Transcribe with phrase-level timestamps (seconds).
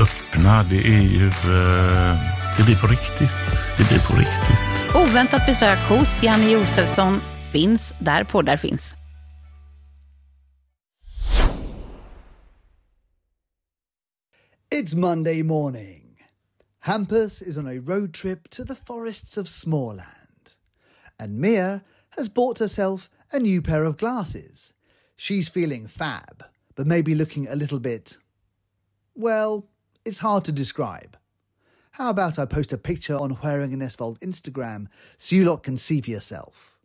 [0.00, 0.62] öppna.
[0.62, 1.26] Det är ju...
[1.26, 2.18] Eh,
[2.56, 3.34] det blir på riktigt.
[3.78, 4.94] Det blir på riktigt.
[4.94, 7.20] Oväntat besök hos Janne Josefsson
[7.52, 8.94] finns där poddar finns.
[14.74, 16.18] It's Monday morning.
[16.80, 20.06] Hampus is on a road trip to the forests of Småland.
[21.18, 21.80] And Mia
[22.16, 24.72] has bought herself a new pair of glasses.
[25.16, 26.44] She's feeling fab,
[26.76, 28.18] but maybe looking a little bit.
[29.14, 29.64] Well,
[30.04, 31.16] it's hard to describe.
[31.92, 35.76] How about I post a picture on Wearing an Esvold Instagram so you lot can
[35.76, 36.76] see for yourself?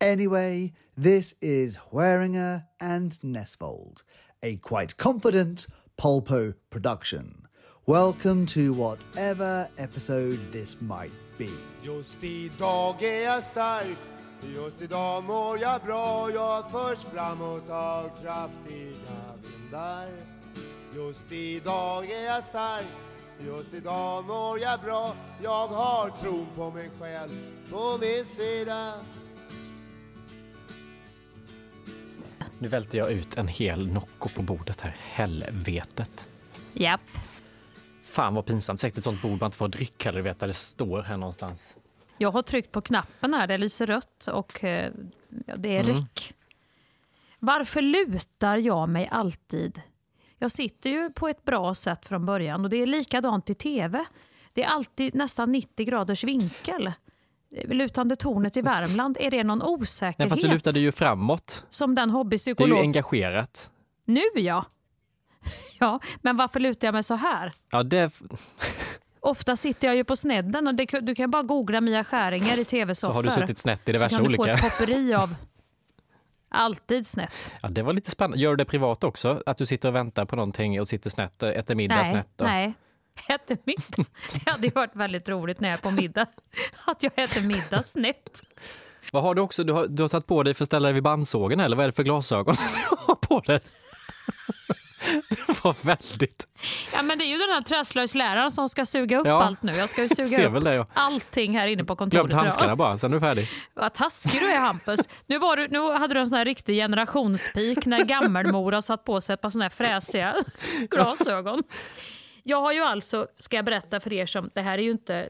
[0.00, 4.02] Anyway, this is Wearinger and Nesvold,
[4.42, 5.66] a quite confident
[5.98, 7.46] Polpo production.
[7.86, 11.50] Welcome to whatever episode this might be.
[11.84, 13.96] Just idag är jag stark
[14.54, 20.35] Just idag mår jag bra Jag förs framåt av kraftiga vindar
[20.96, 22.86] Just idag är jag stark
[23.46, 27.30] Just idag mår jag bra Jag har tron på mig själv
[27.70, 28.94] på min sida
[32.58, 34.96] Nu välter jag ut en hel Nocco på bordet här.
[34.98, 36.28] Helvetet.
[36.72, 37.00] Japp.
[38.02, 38.80] Fan vad pinsamt.
[38.80, 41.76] Säkert ett sånt bord man inte får dryck heller, vet där det står här någonstans.
[42.18, 44.92] Jag har tryckt på knappen här, det lyser rött och eh,
[45.46, 45.96] ja, det är Mm.
[45.96, 46.34] räck.
[47.38, 49.82] Varför lutar jag mig alltid?
[50.38, 54.04] Jag sitter ju på ett bra sätt från början och det är likadant i tv.
[54.52, 56.92] Det är alltid nästan 90 graders vinkel.
[57.64, 60.30] Lutande tornet i Värmland, är det någon Nej, osäkerhet?
[60.30, 61.64] fast du lutade ju framåt.
[61.68, 62.78] Som den Det är ju hobbypsykolog.
[62.80, 63.70] engagerat.
[64.04, 64.64] Nu ja.
[65.78, 67.52] Ja, men varför lutar jag mig så här?
[67.72, 68.12] Ja, det,
[69.20, 72.64] Ofta sitter jag ju på snedden och det, du kan bara googla Mia Skäringer i
[72.64, 73.14] så tv-soffor.
[73.14, 74.54] har du suttit snett i diverse Så kan du få olika.
[74.54, 75.34] ett popperi av
[76.56, 77.50] alltid snett.
[77.62, 78.38] Ja, det var lite spännande.
[78.42, 79.42] Gör du det privat också?
[79.46, 82.40] Att du sitter och väntar på någonting och sitter snett, eh, äter middag nej, snett?
[82.40, 82.74] och- nej.
[83.28, 84.08] Äter middag.
[84.44, 86.26] Det hade varit väldigt roligt när jag är på middag.
[86.84, 88.40] Att jag äter middag snett.
[89.12, 89.64] Vad har du också?
[89.64, 91.84] Du har, du har tagit på dig för att ställa dig vid bandsågen eller vad
[91.84, 93.60] är det för glasögon du har på dig?
[95.46, 96.46] Det var väldigt...
[96.92, 99.42] Ja, men det är ju den här träslöjdsläraren som ska suga upp Ja.
[99.42, 99.72] allt nu.
[99.72, 100.86] Jag ska ju suga upp det, ja.
[100.94, 102.26] allting här inne på kontoret.
[102.26, 103.48] Glömt handskarna bara, sen är du färdig.
[103.74, 105.00] Vad taskig du är Hampus.
[105.26, 109.04] Nu, var du, nu hade du en sån här riktig generationspik när gammelmor har satt
[109.04, 110.34] på sig ett par såna här fräsiga
[110.90, 111.62] glasögon.
[112.42, 115.28] Jag har ju alltså, ska jag berätta för er som, det här är ju inte,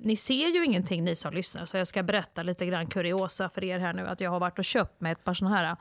[0.00, 3.64] ni ser ju ingenting ni som lyssnar, så jag ska berätta lite grann kuriosa för
[3.64, 5.76] er här nu, att jag har varit och köpt mig ett par såna här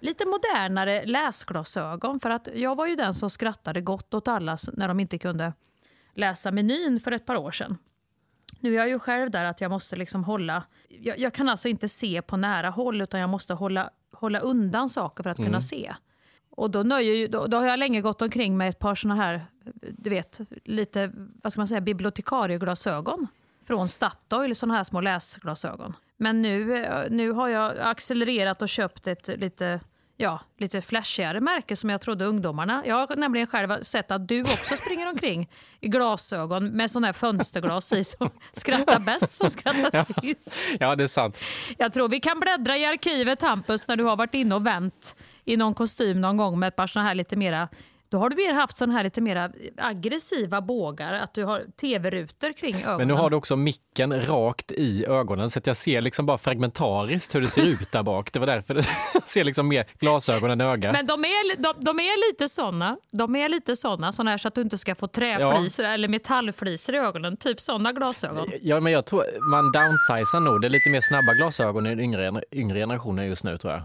[0.00, 4.88] lite modernare läsglasögon, för att jag var ju den som skrattade gott åt alla när
[4.88, 5.52] de inte kunde
[6.14, 7.78] läsa menyn för ett par år sedan.
[8.60, 10.64] Nu är jag ju själv där att jag måste liksom hålla...
[10.88, 14.88] Jag, jag kan alltså inte se på nära håll utan jag måste hålla, hålla undan
[14.88, 15.48] saker för att Mm.
[15.48, 15.94] kunna se.
[16.50, 19.46] Och då, nöjer, då, då har jag länge gått omkring med ett par såna här,
[19.98, 23.26] du vet, lite, vad ska man säga, bibliotekarieglasögon.
[23.66, 25.96] Från Statoil, såna här små läsglasögon.
[26.16, 29.80] Men nu, eh, nu har jag accelererat och köpt ett lite,
[30.16, 32.82] ja, lite flashigare märke som jag trodde ungdomarna...
[32.86, 35.50] Jag har nämligen själv sett att du också springer omkring
[35.80, 40.56] i glasögon med såna här fönsterglas i som skrattar bäst som skrattar sist.
[40.80, 41.36] Ja, det är sant.
[41.78, 45.16] Jag tror vi kan bläddra i arkivet Hampus när du har varit inne och vänt
[45.44, 47.68] i någon kostym någon gång med ett par såna här lite mera
[48.14, 52.52] då har du mer haft såna här lite mer aggressiva bågar, att du har tv-rutor
[52.52, 52.96] kring ögonen.
[52.96, 56.38] Men nu har du också micken rakt i ögonen så att jag ser liksom bara
[56.38, 58.32] fragmentariskt hur det ser ut där bak.
[58.32, 58.74] Det var därför
[59.14, 60.92] jag ser liksom mer glasögon än öga.
[60.92, 64.48] Men de är, de, de är lite såna, de är lite såna, såna här så
[64.48, 67.36] att du inte ska få träflisor eller metallflisor i ögonen.
[67.36, 68.46] Typ såna glasögon.
[68.62, 70.60] Ja, men jag tror man downsizar nog.
[70.60, 73.82] Det är lite mer snabba glasögon i den yngre, yngre generationen just nu tror jag.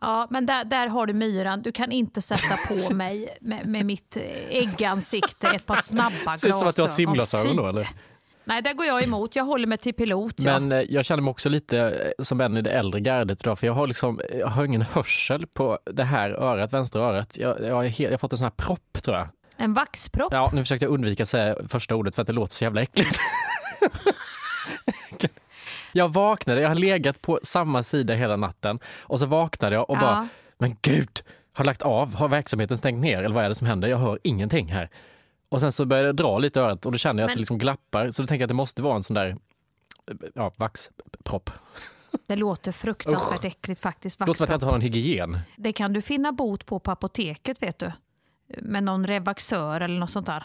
[0.00, 1.62] Ja, men där, där har du myran.
[1.62, 4.16] Du kan inte sätta på mig med, med mitt
[4.50, 6.38] äggansikte ett par snabba glasögon.
[6.38, 7.88] Ser ut som att du har simglasögon då eller?
[8.44, 9.36] Nej, där går jag emot.
[9.36, 10.38] Jag håller mig till pilot.
[10.38, 13.58] Men eh, jag känner mig också lite eh, som en i det äldre gardet idag,
[13.58, 17.36] för jag har, liksom, jag har ingen hörsel på det här örat, vänstra örat.
[17.36, 19.28] Jag, jag, jag har fått en sån här propp tror jag.
[19.56, 20.32] En vaxpropp.
[20.32, 22.82] Ja, nu försökte jag undvika att säga första ordet för att det låter så jävla
[22.82, 23.18] äckligt.
[25.92, 29.96] jag vaknade, jag har legat på samma sida hela natten och så vaknade jag och
[29.96, 30.00] Ja.
[30.00, 30.28] bara,
[30.58, 31.20] men gud,
[31.52, 33.88] har lagt av, har verksamheten stängt ner eller vad är det som händer?
[33.88, 34.88] Jag hör ingenting här.
[35.48, 37.36] Och sen så började jag dra lite i örat och då känner jag att Men-
[37.36, 39.36] det liksom glappar, så då tänker jag att det måste vara en sån där
[40.34, 41.50] ja, vaxpropp.
[42.26, 44.20] Det låter fruktansvärt äckligt faktiskt.
[44.20, 44.56] Låter som att jag Vaxpropp.
[44.56, 45.38] inte har någon hygien.
[45.56, 47.92] Det kan du finna bot på på apoteket vet du.
[48.62, 50.44] Med någon revaxör eller något sånt där.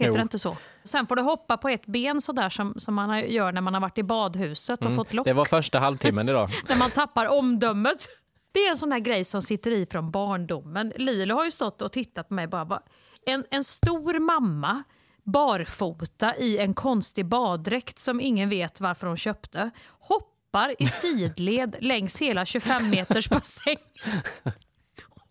[0.00, 0.16] Heter Jo.
[0.16, 0.56] det inte så?
[0.84, 3.80] Sen får du hoppa på ett ben sådär som, som man gör när man har
[3.80, 4.96] varit i badhuset och Mm.
[4.96, 5.26] fått lock.
[5.26, 6.50] Det var första halvtimmen idag.
[6.68, 8.08] När man tappar omdömet.
[8.52, 10.92] Det är en sån här grej som sitter i från barndomen.
[10.96, 12.64] Lilo har ju stått och tittat på mig bara.
[12.64, 12.82] bara
[13.26, 14.82] en, en stor mamma
[15.24, 19.70] barfota i en konstig baddräkt som ingen vet varför hon köpte.
[20.00, 23.76] Hoppar i sidled längs hela 25 meters bassäng.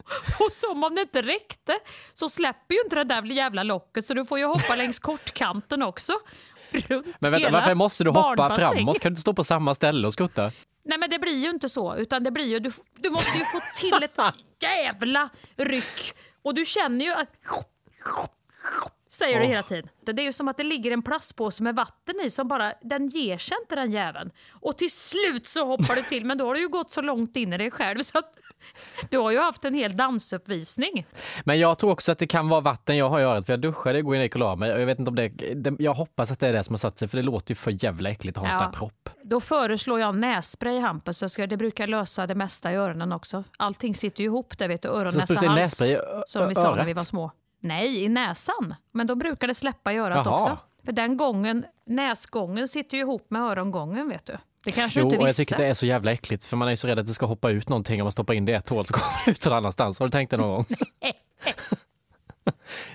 [0.39, 1.79] Och som om det inte räckte
[2.13, 5.83] så släpper ju inte det där jävla locket så du får ju hoppa längs kortkanten
[5.83, 6.13] också.
[6.71, 8.99] Runt Men vänta, varför måste du hoppa framåt?
[8.99, 10.51] Kan du inte stå på samma ställe och skutta?
[10.83, 13.43] Nej men det blir ju inte så, utan det blir ju, du, du måste ju
[13.43, 14.17] få till ett
[14.61, 16.13] jävla ryck.
[16.41, 17.29] Och du känner ju att...
[19.09, 19.49] Säger du Åh.
[19.49, 19.89] hela tiden.
[20.05, 23.07] Det är ju som att det ligger en plastpåse med vatten i som bara, den
[23.07, 24.31] ger sig inte den jäveln.
[24.49, 27.35] Och till slut så hoppar du till, men då har du ju gått så långt
[27.35, 28.38] in i dig själv så att
[29.09, 31.05] du har ju haft en hel dansuppvisning.
[31.43, 33.61] Men jag tror också att det kan vara vatten jag har i örat, för jag
[33.61, 34.69] duschade igår innan jag gick och la mig.
[34.69, 36.97] Jag, vet inte om det, det, jag hoppas att det är det som har satt
[36.97, 39.09] sig, för det låter ju för jävla äckligt att ha en sån här propp.
[39.23, 43.43] Då föreslår jag nässpray Hampus, så ska, det brukar lösa det mesta i öronen också.
[43.57, 45.81] Allting sitter ju ihop där vet du, öron, Så näsa, hals.
[45.81, 47.31] i Som vi sa när vi var små.
[47.59, 48.75] Nej, i näsan.
[48.91, 50.35] Men då brukar det släppa i örat Jaha.
[50.35, 50.57] också.
[50.85, 54.37] För den gången, näsgången sitter ju ihop med örongången vet du.
[54.63, 55.41] Det kanske Jo, du inte och jag visste.
[55.41, 57.25] tycker det är så jävla äckligt, för man är ju så rädd att det ska
[57.25, 59.45] hoppa ut någonting om man stoppar in det i ett hål så kommer det ut
[59.45, 59.99] någon annanstans.
[59.99, 60.65] Har du tänkt det någon gång?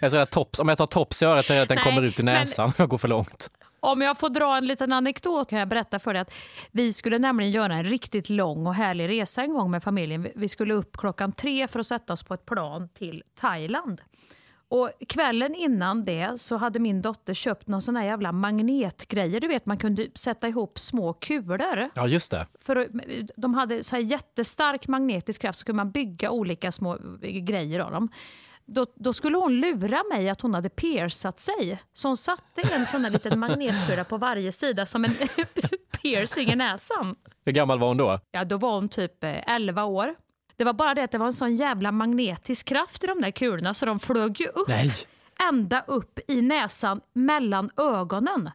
[0.00, 1.76] jag tror att tops, om jag tar tops i örat så är det att den
[1.76, 3.50] Nej, kommer ut i men- näsan om jag går för långt.
[3.80, 6.34] Om jag får dra en liten anekdot kan jag berätta för dig att
[6.70, 10.28] vi skulle nämligen göra en riktigt lång och härlig resa en gång med familjen.
[10.36, 14.00] Vi skulle upp klockan tre för att sätta oss på ett plan till Thailand.
[14.74, 19.40] Och Kvällen innan det så hade min dotter köpt någon sån här jävla magnetgrejer.
[19.40, 21.90] Du vet man kunde sätta ihop små kulor.
[21.94, 22.46] Ja, just det.
[22.64, 22.88] För
[23.36, 27.92] de hade så här jättestark magnetisk kraft så kunde man bygga olika små grejer av
[27.92, 28.08] dem.
[28.66, 31.82] Då, då, skulle hon lura mig att hon hade piercat sig.
[31.92, 35.10] Så hon satte en sån här liten magnetkula på varje sida som en
[36.02, 37.16] piercing i näsan.
[37.44, 38.20] Hur gammal var hon då?
[38.32, 40.14] Ja, då var hon typ 11 år.
[40.56, 43.30] Det var bara det att det var en sån jävla magnetisk kraft i de där
[43.30, 44.68] kulorna så de flög ju upp.
[44.68, 44.90] Nej.
[45.48, 48.50] Ända upp i näsan mellan ögonen.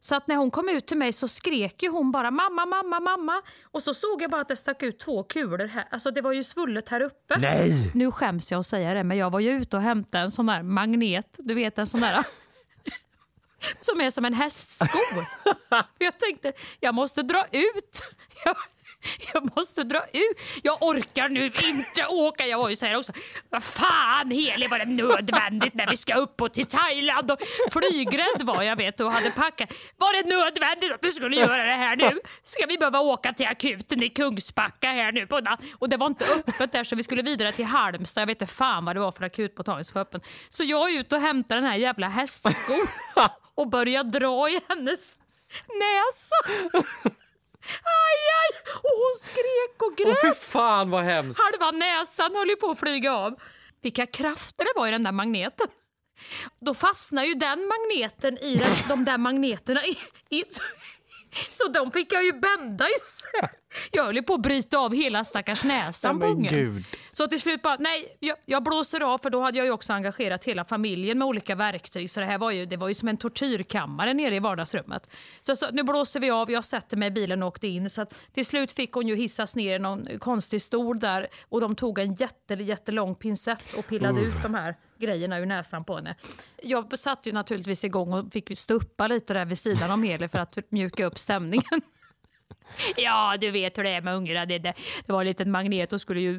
[0.00, 3.00] Så att när hon kom ut till mig så skrek ju hon bara mamma, mamma,
[3.00, 3.42] mamma.
[3.62, 5.88] Och så såg jag bara att det stack ut två kulor här.
[5.90, 7.38] Alltså det var ju svullet här uppe.
[7.38, 7.90] Nej!
[7.94, 10.46] Nu skäms jag att säga det, men jag var ju ute och hämtade en sån
[10.46, 11.36] där magnet.
[11.38, 12.14] Du vet en sån där.
[13.80, 14.98] som är som en hästsko.
[15.98, 18.02] jag tänkte, jag måste dra ut.
[18.44, 18.56] Jag,
[19.32, 20.38] jag måste dra ut.
[20.62, 22.46] Jag orkar nu inte åka.
[22.46, 23.12] Jag var ju så här också.
[23.50, 27.30] Vad fan Heli, var det nödvändigt när vi ska upp till Thailand?
[27.30, 27.38] Och
[27.72, 29.72] flygrädd var jag vet och hade packat.
[29.96, 32.20] Var det nödvändigt att du skulle göra det här nu?
[32.42, 35.26] Ska vi behöva åka till akuten i Kungsbacka här nu?
[35.26, 35.40] På
[35.78, 38.20] och det var inte öppet där så vi skulle vidare till Halmstad.
[38.20, 40.20] Jag vet inte fan vad det var för akutmottagning som var öppen.
[40.48, 42.86] Så jag är ute och hämtar den här jävla hästskon
[43.54, 45.16] och börjar dra i hennes
[45.68, 46.36] näsa.
[47.68, 48.72] Aj, aj!
[48.76, 50.18] Och hon skrek och grät.
[50.24, 51.40] Åh fy fan vad hemskt.
[51.42, 53.34] Halva näsan höll ju på att flyga av.
[53.82, 55.68] Vilka krafter det var i den där magneten.
[56.60, 59.98] Då fastnar ju den magneten i den, de där magneterna i,
[60.30, 60.44] i
[61.48, 63.50] så de fick jag ju bända isär.
[63.90, 66.84] Jag höll på att bryta av hela stackars näsan på ungen.
[67.12, 69.92] Så till slut bara, nej, jag, jag, blåser av för då hade jag ju också
[69.92, 72.10] engagerat hela familjen med olika verktyg.
[72.10, 75.10] Så det här var ju, det var ju som en tortyrkammare nere i vardagsrummet.
[75.40, 77.90] Så, så nu blåser vi av, jag sätter mig i bilen och åkte in.
[77.90, 81.74] Så till slut fick hon ju hissas ner i någon konstig stol där och de
[81.74, 84.28] tog en jätte, jättelång pincett och pillade uh.
[84.28, 86.14] ut de här grejerna ur näsan på henne.
[86.62, 90.38] Jag satte ju naturligtvis igång och fick stuppa lite där vid sidan om Heli för
[90.38, 91.80] att mjuka upp stämningen.
[92.96, 94.46] Ja, du vet hur det är med ungarna.
[94.46, 94.74] Det, det,
[95.06, 96.36] det var en liten magnet och skulle ju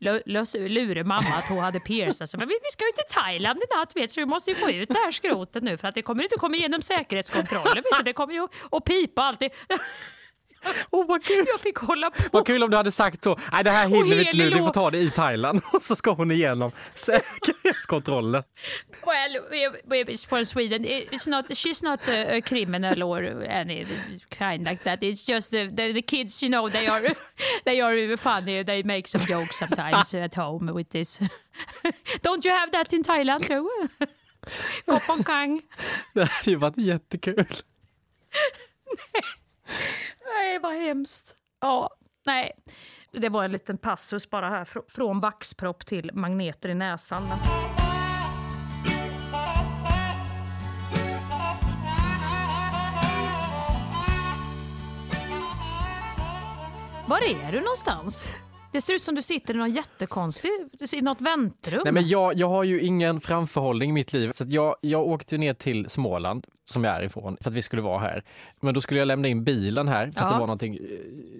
[0.00, 2.38] eh, lura mamma att hon hade piercat sig.
[2.38, 4.70] Men vi, vi ska ju till Thailand i natt, vet, så vi måste ju få
[4.70, 7.82] ut det här skrotet nu för att det kommer inte komma igenom säkerhetskontrollen.
[8.04, 9.50] Det kommer ju att pipa alltid.
[10.90, 11.46] Oh, vad kul!
[11.48, 12.22] Jag fick hålla på.
[12.32, 13.38] Vad kul om du hade sagt så.
[13.52, 14.50] Nej, det här hinner vi inte nu.
[14.50, 15.62] Vi får ta det i Thailand.
[15.72, 18.42] Och så ska hon igenom säkerhetskontrollen.
[19.06, 23.86] Well, for Sweden, it's not, she's not a, criminal or any
[24.28, 25.02] kind like that.
[25.02, 27.14] It's just the, the, the kids, you know, they are,
[27.64, 28.64] they are funny.
[28.64, 31.20] They make some jokes sometimes at home with this.
[32.22, 33.68] Don't you have that in Thailand too?
[34.86, 35.62] Kopong Kang.
[36.14, 37.46] Det hade ju varit jättekul.
[40.36, 41.36] Nej, vad hemskt.
[41.60, 41.90] Ja,
[42.26, 42.52] nej.
[43.12, 47.28] Det var en liten passus bara här från vaxpropp till magneter i näsan.
[47.28, 47.38] Men...
[57.06, 58.30] Var är du någonstans?
[58.74, 60.50] Det ser ut som du sitter i någon jättekonstig,
[60.92, 61.80] i något väntrum.
[61.84, 64.30] Nej, men jag, jag har ju ingen framförhållning i mitt liv.
[64.34, 67.82] Så jag, jag åkte ner till Småland, som jag är ifrån, för att vi skulle
[67.82, 68.24] vara här.
[68.60, 70.78] Men då skulle jag lämna in bilen här, för att det var någonting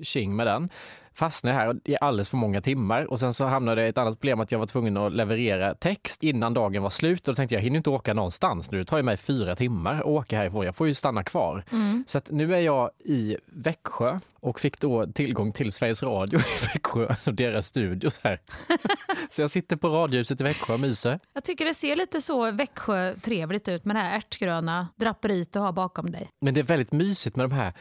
[0.02, 0.68] tjing eh, med den
[1.14, 4.52] fastnade här i alldeles för många timmar och sen så hamnade ett annat problem att
[4.52, 7.64] jag var tvungen att leverera text innan dagen var slut och då tänkte jag, jag
[7.64, 8.78] hinner inte åka någonstans nu.
[8.78, 10.64] Det tar ju mig fyra timmar att åka härifrån.
[10.64, 11.64] Jag får ju stanna kvar.
[11.72, 12.04] Mm.
[12.06, 17.14] Så nu är jag i Växjö och fick då tillgång till Sveriges Radio i Växjö
[17.26, 18.40] och deras studio här.
[19.30, 21.20] så jag sitter på Radiohuset i Växjö och myser.
[21.32, 25.58] Jag tycker det ser lite så Växjö trevligt ut med det här ärtgröna draperiet du
[25.58, 26.30] har bakom dig.
[26.40, 27.72] Men det är väldigt mysigt med de här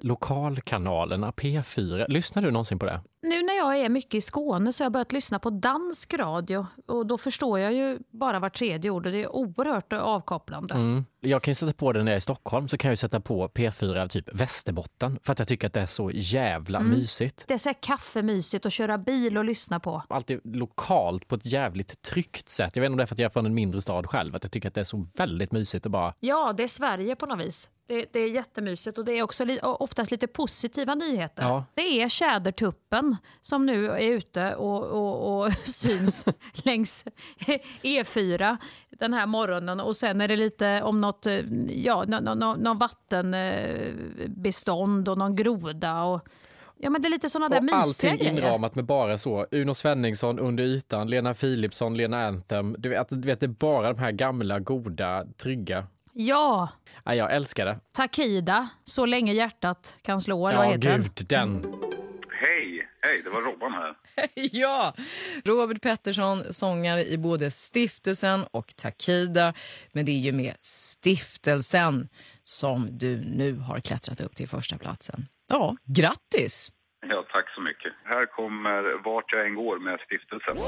[0.00, 2.06] lokalkanalerna P4.
[2.08, 3.00] Lyssnar du någonsin på det?
[3.22, 6.66] Nu när jag är mycket i Skåne så har jag börjat lyssna på dansk radio
[6.86, 10.74] och då förstår jag ju bara var tredje ord och det är oerhört avkopplande.
[10.74, 11.04] Mm.
[11.20, 13.20] Jag kan ju sätta på det när jag är i Stockholm så kan jag sätta
[13.20, 16.90] på P4 typ Västerbotten för att jag tycker att det är så jävla mm.
[16.90, 17.44] mysigt.
[17.48, 20.02] Det är så här kaffemysigt att köra bil och lyssna på.
[20.08, 22.76] Alltid lokalt på ett jävligt tryggt sätt.
[22.76, 24.34] Jag vet inte om det är för att jag är från en mindre stad själv,
[24.34, 26.14] att jag tycker att det är så väldigt mysigt att bara...
[26.20, 27.70] Ja, det är Sverige på något vis.
[27.90, 31.42] Det, det, är jättemysigt och det är också li oftast lite positiva nyheter.
[31.42, 31.64] Ja.
[31.74, 36.24] Det är tjädertuppen som nu är ute och, och, och syns
[36.64, 37.04] längs
[37.82, 38.56] E4
[38.90, 41.26] den här morgonen och sen är det lite om något,
[41.68, 46.02] ja, någon, någon vattenbestånd och någon groda.
[46.02, 46.28] Och,
[46.82, 48.32] Ja men det är lite sådana där mysiga Allting grejer.
[48.32, 52.76] inramat med bara så, Uno Svenningsson under ytan, Lena Philipsson, Lena Anthem.
[52.78, 56.68] Du vet, du vet det är bara de här gamla, goda, trygga Ja,
[57.04, 57.80] Ja, jag älskar det.
[57.92, 61.02] Takida, Så länge hjärtat kan slå, eller Ja, vad heter den?
[61.02, 61.74] gud, den.
[62.40, 62.86] Hej!
[63.02, 63.94] Hej, det var Robban här.
[64.34, 64.94] ja,
[65.44, 69.54] Robert Pettersson, sångare i både Stiftelsen och Takida.
[69.92, 72.08] Men det är ju med Stiftelsen
[72.44, 75.26] som du nu har klättrat upp till första platsen.
[75.48, 76.72] Ja, grattis!
[77.84, 77.98] Mycket.
[78.04, 80.58] Här kommer Vart jag än går med stiftelsen.
[80.58, 80.64] Om.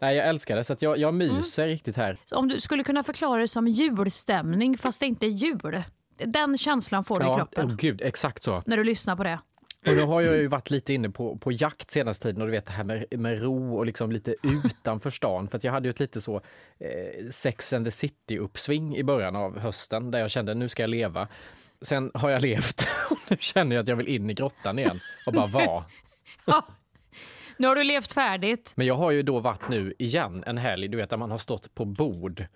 [0.00, 2.16] Nej, jag älskar det, så att jag, jag myser riktigt här.
[2.24, 5.82] Så om du skulle kunna förklara det som julstämning fast det inte är jul.
[6.16, 8.62] Den känslan får du i Ja, kroppen oh, gud, exakt så.
[8.66, 9.38] när du lyssnar på det.
[9.86, 12.52] Och nu har jag ju varit lite inne på, på jakt senaste tiden och du
[12.52, 14.34] vet det här med, med ro och liksom lite
[14.64, 15.48] utanför stan.
[15.48, 16.36] För att jag hade ju ett lite så
[16.78, 20.90] eh, Sex and the City-uppsving i början av hösten där jag kände nu ska jag
[20.90, 21.28] leva.
[21.84, 25.00] Sen har jag levt och nu känner jag att jag vill in i grottan igen
[25.26, 25.84] och bara vara.
[27.56, 28.72] Nu har du levt färdigt.
[28.76, 31.38] Men jag har ju då varit nu igen en helg, du vet där man har
[31.38, 32.46] stått på bord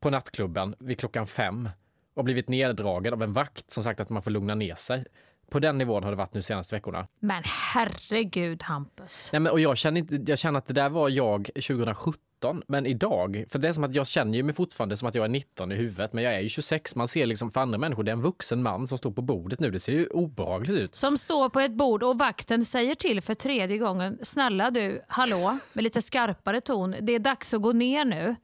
[0.00, 1.68] på nattklubben vid klockan fem
[2.14, 5.04] och blivit neddragen av en vakt som sagt att man får lugna ner sig.
[5.50, 7.06] På den nivån har det varit nu senaste veckorna.
[7.20, 9.30] Men herregud Hampus.
[9.32, 12.22] Nej, men, och jag, känner inte, jag känner att det där var jag 2017,
[12.66, 15.24] men idag, för det är som att jag känner ju mig fortfarande som att jag
[15.24, 16.96] är 19 i huvudet, men jag är ju 26.
[16.96, 19.60] Man ser liksom för andra människor, det är en vuxen man som står på bordet
[19.60, 19.70] nu.
[19.70, 20.94] Det ser ju obehagligt ut.
[20.94, 24.18] Som står på ett bord och vakten säger till för tredje gången.
[24.22, 26.94] Snälla du, hallå, med lite skarpare ton.
[27.00, 28.36] Det är dags att gå ner nu.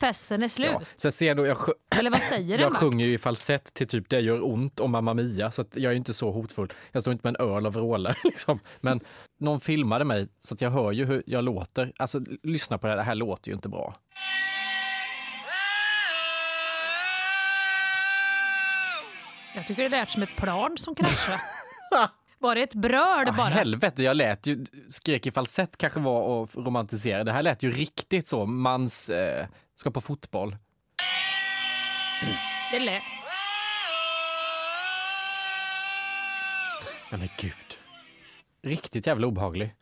[0.00, 0.70] Festen är slut.
[0.72, 1.56] Ja, jag ser då, jag,
[1.98, 5.14] Eller vad säger jag sjunger ju i falsett till typ Det gör ont och Mamma
[5.14, 6.72] Mia, så jag är inte så hotfull.
[6.92, 8.18] Jag står inte med en öl och vrålar.
[8.24, 8.60] Liksom.
[8.80, 9.00] Men
[9.44, 11.92] någon filmade mig så att jag hör ju hur jag låter.
[11.96, 13.94] Alltså lyssna på det här, det här låter ju inte bra.
[19.54, 21.38] Jag tycker det lät som ett plan som kraschade.
[22.38, 23.46] Var det ett bröl Ah, bara?
[23.46, 27.24] helvete, jag lät ju, skrek i falsett kanske var att romantisera.
[27.24, 29.46] Det här lät ju riktigt så, mans, eh,
[29.76, 30.56] ska på fotboll.
[32.72, 33.02] Det lät...
[37.10, 37.52] Nej men gud.
[38.64, 39.74] Riktigt jävla obehaglig.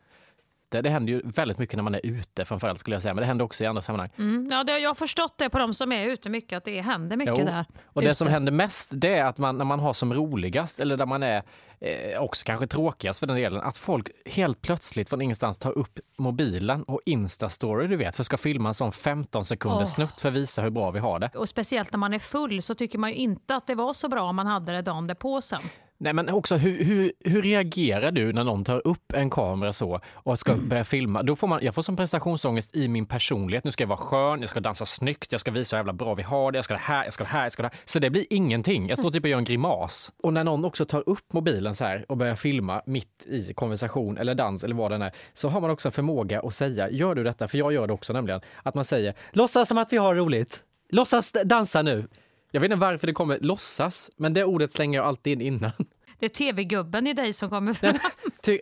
[0.73, 3.23] Det, det händer ju väldigt mycket när man är ute framförallt skulle jag säga, men
[3.23, 4.11] det händer också i andra sammanhang.
[4.18, 6.81] Mm, ja, det, jag har förstått det på de som är ute mycket, att det
[6.81, 7.64] händer mycket Jo, där.
[7.85, 8.14] Och det ute.
[8.14, 11.23] som händer mest det är att man, när man har som roligast eller där man
[11.23, 11.42] är
[11.81, 15.99] eh, också kanske tråkigast för den delen, att folk helt plötsligt från ingenstans tar upp
[16.18, 19.95] mobilen och Insta-story du vet, för ska filma en sån 15 sekunders Åh.
[19.95, 21.31] snutt för att visa hur bra vi har det.
[21.35, 24.09] Och speciellt när man är full så tycker man ju inte att det var så
[24.09, 25.61] bra om man hade det dagen därpå sen.
[26.03, 30.01] Nej men också hur, hur, hur reagerar du när någon tar upp en kamera så
[30.12, 31.23] och ska börja filma?
[31.23, 33.65] Då får man, jag får som prestationsångest i min personlighet.
[33.65, 36.15] Nu ska jag vara skön, jag ska dansa snyggt, jag ska visa hur jävla bra
[36.15, 37.79] vi har det, jag ska det här, jag ska det här, jag ska det här.
[37.85, 38.88] Så det blir ingenting.
[38.88, 40.12] Jag står typ och gör en grimas.
[40.23, 44.19] Och när någon också tar upp mobilen så här och börjar filma mitt i konversation
[44.19, 47.15] eller dans eller vad den är, så har man också en förmåga att säga, gör
[47.15, 47.49] du detta?
[47.49, 48.41] För jag gör det också nämligen.
[48.62, 50.65] Att man säger, låtsas som att vi har roligt.
[50.91, 52.09] Låtsas dansa nu.
[52.55, 55.73] Jag vet inte varför det kommer låtsas, men det ordet slänger jag alltid in innan.
[56.19, 57.99] Det är tv-gubben i dig som kommer fram.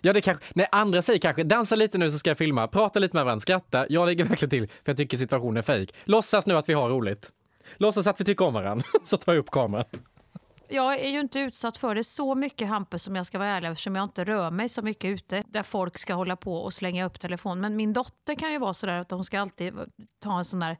[0.00, 2.98] Ja, det kanske, nej, andra säger kanske dansa lite nu så ska jag filma, prata
[2.98, 3.86] lite med varandra, skratta.
[3.88, 5.94] Jag lägger verkligen till för jag tycker situationen är fejk.
[6.04, 7.30] Låtsas nu att vi har roligt.
[7.76, 9.84] Låtsas att vi tycker om varandra, så tar jag upp kameran.
[10.68, 13.68] Jag är ju inte utsatt för det så mycket Hampus som jag ska vara ärlig
[13.68, 17.06] eftersom jag inte rör mig så mycket ute där folk ska hålla på och slänga
[17.06, 17.60] upp telefon.
[17.60, 19.74] Men min dotter kan ju vara sådär att hon ska alltid
[20.22, 20.76] ta en sån där,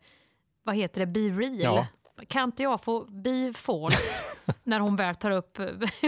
[0.69, 1.61] vad heter det, be real.
[1.63, 1.87] Ja.
[2.29, 4.25] Kan inte jag få be false
[4.65, 5.59] när hon väl tar upp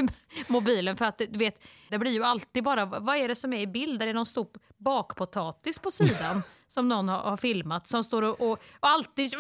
[0.49, 0.97] mobilen?
[0.97, 3.67] För att du vet, det blir ju alltid bara, vad är det som är i
[3.67, 4.03] bild?
[4.03, 4.47] Är det någon stor
[4.77, 9.33] bakpotatis på sidan som någon har, har filmat som står och, och, och alltid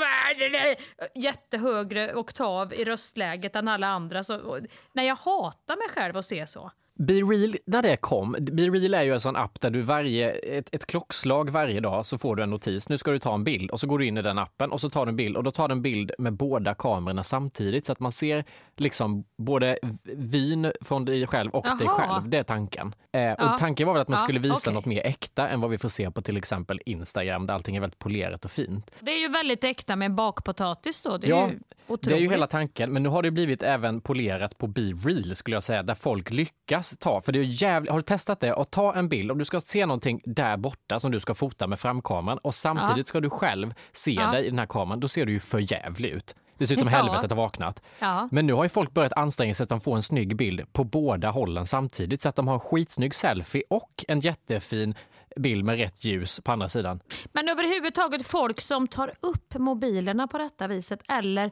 [1.15, 4.25] jättehögre oktav i röstläget än alla andra.
[4.25, 4.59] Så, och,
[4.93, 6.71] när jag hatar mig själv att se så.
[6.95, 10.31] Be Real, när det kom, Be Real är ju en sån app där du varje,
[10.31, 12.89] ett, ett klockslag varje dag så får du en notis.
[12.89, 14.81] Nu ska du ta en bild och så går du in i den appen och
[14.81, 17.87] så tar du en bild och då tar du en bild med båda kamerorna samtidigt
[17.87, 18.45] så att man ser
[18.77, 19.79] liksom både
[20.17, 21.99] vyn från dig själv och dig Jaha.
[22.09, 22.29] själv.
[22.31, 22.95] Det är tanken.
[23.13, 23.53] Eh, Ja.
[23.53, 24.73] Och tanken var väl att man Ja, skulle visa okej.
[24.73, 27.81] något mer äkta än vad vi får se på till exempel Instagram där allting är
[27.81, 28.91] väldigt polerat och fint.
[29.01, 31.17] Det är ju väldigt äkta med bakpotatis då.
[31.19, 31.59] Det är ja, ju
[31.93, 32.09] otroligt.
[32.09, 32.93] det är ju hela tanken.
[32.93, 36.31] Men nu har det blivit även polerat på Be Real skulle jag säga, där folk
[36.31, 38.55] lyckas ta, för det är jävligt, har du testat det?
[38.55, 41.67] Att ta en bild, om du ska se någonting där borta som du ska fota
[41.67, 43.05] med framkameran och samtidigt Ja.
[43.05, 44.31] ska du själv se Ja.
[44.33, 46.35] dig i den här kameran, då ser du ju för jävlig ut.
[46.59, 46.97] Det ser ut som Ja.
[46.97, 47.83] helvetet har vaknat.
[47.99, 48.29] Ja.
[48.33, 50.85] Men nu har ju folk börjat anstränga sig att de får en snygg bild på
[50.85, 54.95] båda hållen samtidigt så att de har en skitsnygg selfie och en jättefin
[55.37, 57.01] bild med rätt ljus på andra sidan.
[57.33, 61.51] Men överhuvudtaget folk som tar upp mobilerna på detta viset eller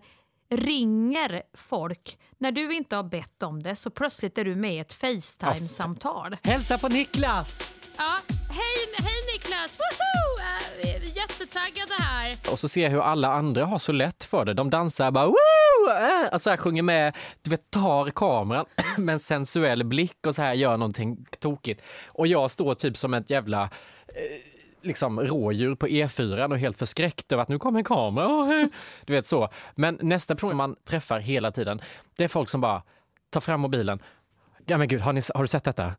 [0.51, 4.79] ringer folk när du inte har bett om det så plötsligt är du med i
[4.79, 6.37] ett Facetime-samtal.
[6.43, 7.73] Hälsa på Niklas!
[7.99, 8.19] Ja,
[8.51, 9.79] hej, hej Niklas!
[9.79, 10.19] Woho!
[10.83, 12.53] är jättetaggade här.
[12.53, 14.55] Och så ser jag hur alla andra har så lätt för det.
[14.55, 15.35] De dansar bara woo!
[15.91, 18.65] Äh, alltså här, sjunger med, du vet, tar kameran
[18.99, 21.83] med en sensuell blick och så här gör någonting tokigt.
[22.07, 23.69] Och jag står typ som ett jävla eh,
[24.83, 28.69] liksom rådjur på E4 och helt förskräckt över att nu kommer en kamera.
[29.05, 29.49] Du vet så.
[29.75, 31.81] Men nästa person som man träffar hela tiden,
[32.17, 32.83] det är folk som bara
[33.31, 34.03] tar fram mobilen.
[34.67, 35.95] Ja men gud, har, ni, har du sett detta?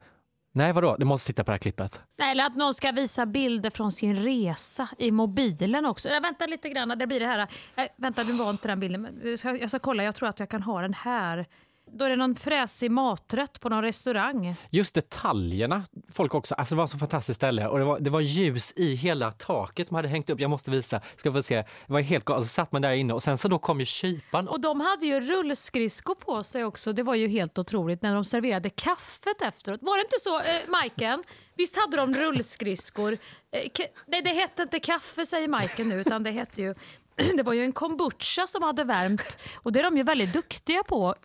[0.51, 0.95] Nej, vadå?
[0.99, 2.01] Du måste titta på det här klippet.
[2.19, 6.09] Nej, eller att någon ska visa bilder från sin resa i mobilen också.
[6.09, 7.47] Jag väntar lite grann, det blir det här.
[7.75, 9.01] Äh, vänta, du var inte den bilden.
[9.01, 11.45] Men Jag ska, jag ska kolla, jag tror att jag kan ha den här.
[11.93, 14.55] Då är det någon fräsig maträtt på någon restaurang.
[14.69, 16.55] Just detaljerna, folk också.
[16.55, 19.91] Alltså det var så fantastiskt ställe och det var, det var ljus i hela taket
[19.91, 20.39] man hade hängt upp.
[20.39, 21.55] Jag måste visa, ska få se.
[21.55, 22.45] Det var helt galet.
[22.45, 24.47] Så satt man där inne och sen så då kom ju kypan.
[24.47, 26.93] Och de hade ju rullskridskor på sig också.
[26.93, 29.79] Det var ju helt otroligt när de serverade kaffet efteråt.
[29.81, 31.23] Var det inte så, eh, Majken?
[31.55, 33.13] Visst hade de rullskridskor?
[33.51, 36.75] Eh, nej, det hette inte kaffe säger Majken nu, utan det hette ju...
[37.37, 40.83] Det var ju en kombucha som hade värmt och det är de ju väldigt duktiga
[40.83, 41.15] på.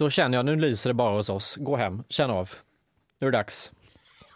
[0.00, 1.56] Då känner jag, nu lyser det bara hos oss.
[1.56, 2.50] Gå hem, känn av.
[3.18, 3.72] Nu är det dags.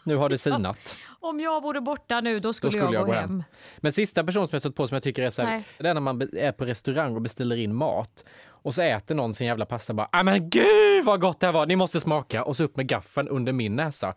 [0.05, 0.96] Nu har det sinat.
[1.20, 3.42] Om jag vore borta nu, då Då skulle, skulle jag, gå hem.
[3.79, 5.64] Men sista person som jag stött på som jag tycker är så här, Nej.
[5.79, 9.35] det är när man är på restaurang och beställer in mat och så äter någon
[9.35, 12.44] sin jävla pasta bara, "Ah, men gud vad gott det här var, ni måste smaka
[12.44, 14.14] och så upp med gaffeln under min näsa.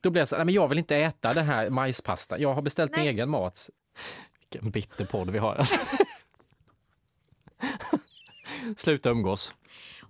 [0.00, 2.62] Då blir jag så här, men jag vill inte äta den här majspastan, jag har
[2.62, 3.08] beställt min Nej.
[3.08, 3.70] egen mat.
[4.40, 5.62] Vilken bitter podd vi har.
[8.76, 9.54] Sluta umgås.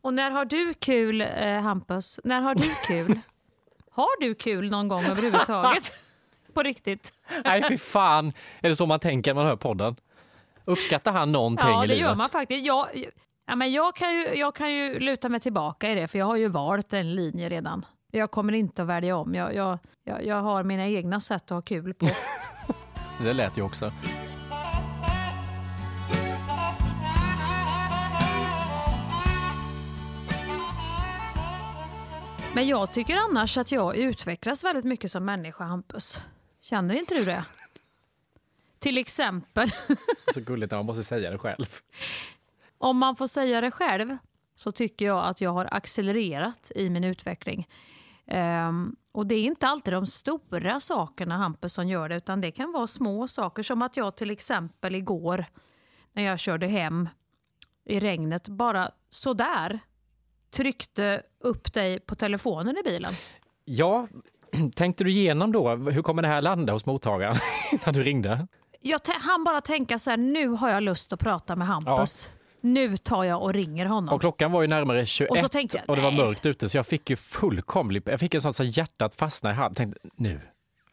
[0.07, 2.21] Och när har du kul, eh, Hampus?
[2.25, 3.21] När har du kul?
[3.90, 5.92] har du kul någon gång överhuvudtaget?
[6.55, 7.12] På riktigt?
[7.45, 9.97] Nej fy fan, är det så man tänker när man hör podden?
[10.64, 12.09] Uppskattar han någonting Ja, i det livet?
[12.09, 12.66] gör man faktiskt.
[12.66, 13.05] Jag,
[13.47, 16.27] ja, men jag, kan ju, jag kan ju luta mig tillbaka i det, för jag
[16.27, 17.87] har ju valt en linje redan.
[18.12, 19.35] Jag kommer inte att välja om.
[19.35, 22.07] Jag, jag, jag, jag har mina egna sätt att ha kul på.
[23.25, 23.92] Det lät ju också.
[32.57, 36.21] Men jag tycker annars att jag utvecklas väldigt mycket som människa, Hampus.
[36.61, 37.45] Känner inte du det?
[38.79, 39.69] Till exempel,
[40.35, 41.66] Så gulligt när man måste säga det själv.
[42.79, 44.16] om man får säga det själv,
[44.55, 47.69] så tycker jag att jag har accelererat i min utveckling.
[48.27, 52.51] Ehm, och det är inte alltid de stora sakerna, Hampus, som gör det, utan det
[52.51, 53.62] kan vara små saker.
[53.62, 55.47] Som att jag till exempel igår,
[56.12, 57.09] när jag körde hem
[57.85, 59.81] i regnet, bara sådär
[60.50, 63.12] tryckte upp dig på telefonen i bilen.
[63.64, 64.09] Ja,
[64.74, 67.37] tänkte du igenom då, hur kommer det här landa hos mottagaren
[67.87, 68.46] när du ringde?
[68.80, 72.28] Jag han bara tänka så här, nu har jag lust att prata med Hampus.
[72.61, 74.14] Nu tar jag och ringer honom.
[74.14, 76.68] Och klockan var ju närmare 21 Och så tänkte jag, och det var mörkt ute
[76.68, 79.74] så jag fick ju fullkomlig, jag fick en sån så hjärtat fastnade i halsen.
[79.74, 80.40] Tänkte nu,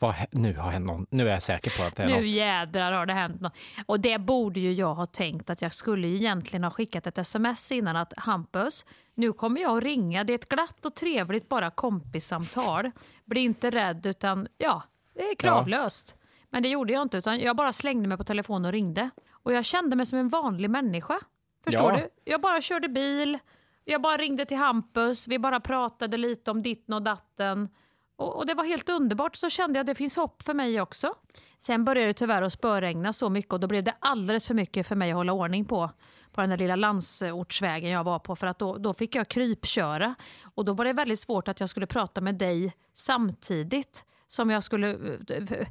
[0.07, 2.25] vad, nu har hänt någon, nu är jag säker på att det är nu något.
[2.25, 3.57] jädrar har det hänt något.
[3.85, 7.17] Och det borde ju jag ha tänkt att jag skulle ju egentligen ha skickat ett
[7.17, 8.85] sms innan att Hampus,
[9.15, 10.23] nu kommer jag att ringa.
[10.23, 12.91] Det är ett glatt och trevligt bara kompissamtal.
[13.25, 16.15] Bli inte rädd utan ja, det är kravlöst.
[16.49, 19.09] Men det gjorde jag inte utan jag bara slängde mig på telefonen och ringde.
[19.31, 21.19] Och jag kände mig som en vanlig människa.
[21.63, 21.97] Förstår Ja.
[21.97, 22.09] du?
[22.31, 23.39] Jag bara körde bil,
[23.85, 27.69] jag bara ringde till Hampus, vi bara pratade lite om ditten och datten.
[28.15, 29.36] Och, och det var helt underbart.
[29.36, 31.13] Så kände jag att det finns hopp för mig också.
[31.60, 34.88] Sen började det tyvärr att spöregna så mycket och då blev det alldeles för mycket
[34.88, 35.89] för mig att hålla ordning på.
[36.32, 38.36] På den där lilla landsortsvägen jag var på.
[38.36, 40.15] För att då, då fick jag krypköra.
[40.56, 44.63] Och då var det väldigt svårt att jag skulle prata med dig samtidigt som jag
[44.63, 44.91] skulle
[45.30, 45.67] eh,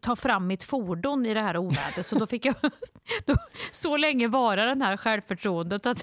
[0.00, 2.06] ta fram mitt fordon i det här ovädret.
[2.06, 2.54] Så då fick jag
[3.26, 3.34] då,
[3.70, 6.02] så länge vara den här självförtroendet att,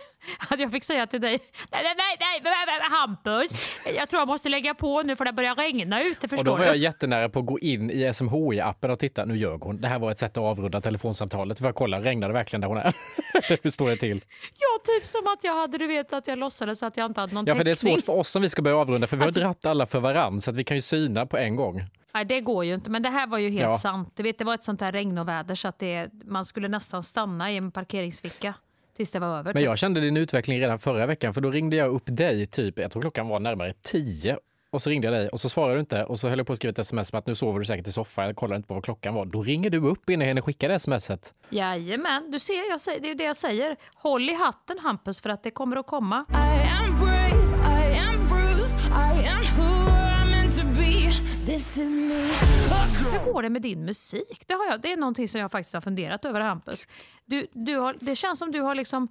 [0.49, 1.39] att jag fick säga till dig,
[1.71, 5.55] nej, nej, nej, nej, Hampus, jag tror jag måste lägga på nu för det börjar
[5.55, 6.65] regna ute, Och förstår då var du?
[6.65, 9.81] jag jättenära på att gå in i SMHI-appen och titta, nu ljög hon.
[9.81, 11.57] Det här var ett sätt att avrunda telefonsamtalet.
[11.57, 12.93] Får jag kolla, regnar det verkligen där hon är?
[13.63, 14.23] Hur står det till?
[14.59, 17.33] Ja, typ som att jag hade, du vet, att jag låtsades att jag inte hade
[17.33, 17.93] någon Ja, för det är täckning.
[17.93, 19.99] svårt för oss om vi ska börja avrunda, för vi har Alltså- dratt alla för
[19.99, 21.81] varann så att vi kan ju syna på en gång.
[22.13, 22.89] Nej, det går ju inte.
[22.89, 23.77] Men det här var ju helt Ja.
[23.77, 24.11] sant.
[24.15, 27.51] Du vet, det var ett sånt här regnoväder så att det, man skulle nästan stanna
[27.51, 28.53] i en parkeringsficka
[28.97, 29.43] tills det var över.
[29.43, 29.63] Men typ.
[29.65, 32.91] jag kände din utveckling redan förra veckan, för då ringde jag upp dig, typ, jag
[32.91, 34.37] tror klockan var närmare tio.
[34.71, 36.53] Och så ringde jag dig och så svarade du inte och så höll jag på
[36.53, 38.67] att skriva ett sms med att nu sover du säkert i soffan, jag kollar inte
[38.67, 39.25] på vad klockan var.
[39.25, 41.33] Då ringer du upp innan jag hinner skicka det smset.
[41.49, 43.75] Jajamän, du ser, jag säger, det är ju det jag säger.
[43.95, 46.25] Håll i hatten Hampus för att det kommer att komma.
[46.29, 49.43] I am brave, I am bruised, I am
[51.49, 54.43] Hur går det med din musik?
[54.47, 56.87] Det, har jag, det är någonting som jag faktiskt har funderat över Hampus.
[57.25, 59.07] Du, du har, det känns som du har liksom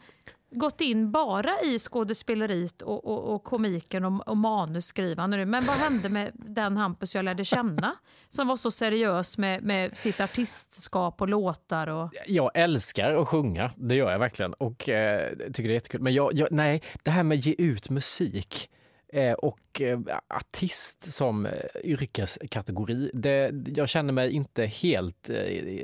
[0.50, 5.44] gått in bara i skådespeleriet och, och, och komiken och, och manusskrivande nu.
[5.44, 7.96] Men vad hände med den Hampus jag lärde känna?
[8.28, 11.86] Som var så seriös med, med sitt artistskap och låtar.
[11.86, 12.12] Och...
[12.26, 14.52] Jag älskar att sjunga, det gör jag verkligen.
[14.52, 16.00] Och eh, tycker det är jättekul.
[16.00, 18.70] Men jag, jag, nej, det här med att ge ut musik
[19.12, 21.52] Eh, och eh, artist som eh,
[21.84, 25.30] yrkeskategori, det, jag känner mig inte helt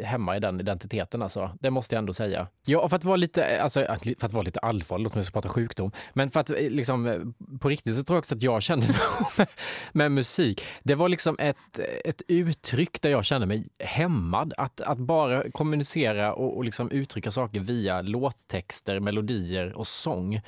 [0.02, 1.22] hemma i den identiteten.
[1.22, 1.50] Alltså.
[1.60, 2.46] Det måste jag ändå säga.
[2.66, 3.80] Ja, för att vara lite, alltså,
[4.18, 5.92] för att vara lite allvarlig, låt mig prata sjukdom.
[6.12, 8.86] Men för att liksom, på riktigt så tror jag också att jag kände
[9.36, 9.48] med,
[9.92, 10.64] med musik.
[10.82, 14.52] Det var liksom ett, ett uttryck där jag kände mig hämmad.
[14.56, 20.40] Att, att bara kommunicera och, och liksom uttrycka saker via låttexter, melodier och sång.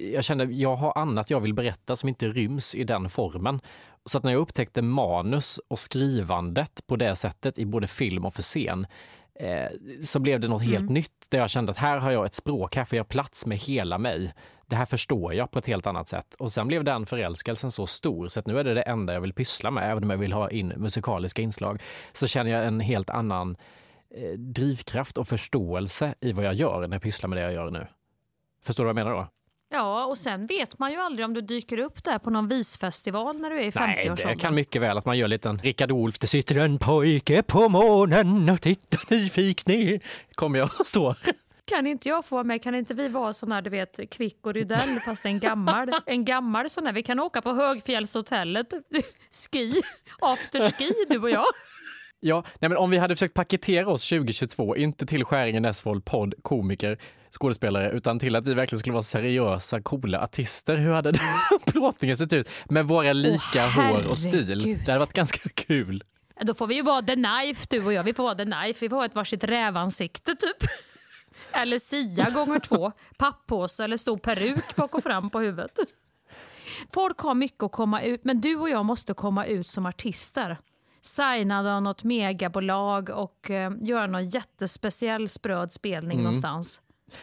[0.00, 3.60] Jag kände jag har annat jag vill berätta som inte ryms i den formen.
[4.04, 8.34] Så att när jag upptäckte manus och skrivandet på det sättet i både film och
[8.34, 8.86] för scen
[9.34, 9.66] eh,
[10.02, 10.94] så blev det något helt Mm.
[10.94, 13.58] nytt där jag kände att här har jag ett språk, här får jag plats med
[13.58, 14.34] hela mig.
[14.66, 16.34] Det här förstår jag på ett helt annat sätt.
[16.38, 19.20] Och sen blev den förälskelsen så stor så att nu är det det enda jag
[19.20, 21.82] vill pyssla med, även om jag vill ha in musikaliska inslag.
[22.12, 23.56] Så känner jag en helt annan
[24.14, 27.70] eh, drivkraft och förståelse i vad jag gör när jag pysslar med det jag gör
[27.70, 27.86] nu.
[28.62, 29.28] Förstår du vad jag menar då?
[29.72, 33.38] Ja, och sen vet man ju aldrig om du dyker upp där på någon visfestival
[33.38, 35.58] när du är i 50 Nej, det kan mycket väl att man gör en liten
[35.58, 40.00] Rickard Olff, det sitter en pojke på månen och tittar nyfikt ner.
[40.34, 41.14] Kommer jag att stå.
[41.64, 42.62] Kan inte jag få med?
[42.62, 46.24] Kan inte vi vara sån här, du vet, Kvick och Rydell fast en gammal, en
[46.24, 46.92] gammal sån här.
[46.92, 48.66] Vi kan åka på Högfjällshotellet,
[49.50, 49.82] ski,
[50.20, 51.44] afterski du och jag.
[52.20, 56.34] Ja, nej men om vi hade försökt paketera oss 2022, inte till Skäringen Esvold, podd,
[56.42, 56.98] komiker,
[57.30, 60.76] skådespelare, utan till att vi verkligen skulle vara seriösa, coola artister.
[60.76, 61.12] Hur hade
[61.66, 62.48] plåtningen sett ut?
[62.68, 64.78] Med våra lika hår och stil.
[64.84, 66.04] Det hade varit ganska kul.
[66.42, 68.02] Då får vi ju vara The Knife du och jag.
[68.02, 68.78] Vi får vara The Knife.
[68.80, 70.70] Vi får ha ett varsitt rävansikte typ.
[71.52, 72.92] Eller Sia gånger två.
[73.18, 75.78] Papppåse eller stor peruk bak och fram på huvudet.
[76.94, 80.58] Folk har mycket att komma ut, men du och jag måste komma ut som artister.
[81.02, 86.22] Signade av något megabolag och eh, göra någon jättespeciell spröd spelning Mm.
[86.24, 86.80] någonstans.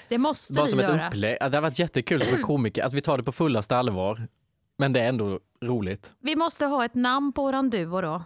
[0.10, 1.08] Det måste Bara vi som ett göra.
[1.08, 1.38] upplägg.
[1.40, 2.84] Ja, Det har varit jättekul som komiker.
[2.84, 4.28] Alltså, vi tar det på fullaste allvar.
[4.78, 6.12] Men det är ändå roligt.
[6.20, 8.24] Vi måste ha ett namn på våran duo då.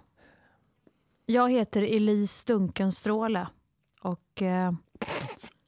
[1.26, 3.48] Jag heter Elise Dunkenstråle
[4.02, 4.72] och eh,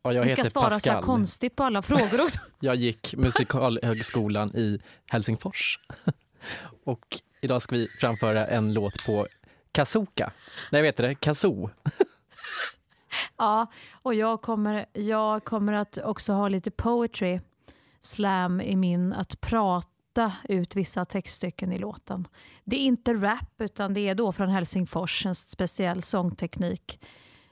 [0.03, 1.01] Ja, jag vi ska heter svara Pascal.
[1.01, 2.39] så konstigt på alla frågor också.
[2.59, 4.79] Jag gick musikalhögskolan i
[5.11, 5.79] Helsingfors.
[6.85, 7.05] Och
[7.41, 9.27] idag ska vi framföra en låt på
[9.71, 10.31] kazooka.
[10.71, 11.15] Nej, vet du det?
[11.15, 11.69] Kazoo.
[13.37, 17.39] ja, och jag kommer, jag kommer att också ha lite poetry
[18.01, 22.27] slam i min att prata ut vissa textstycken i låten.
[22.63, 26.99] Det är inte rap utan det är då från Helsingfors, en speciell sångteknik.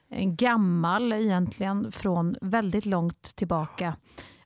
[0.09, 3.95] En gammal egentligen från väldigt långt tillbaka.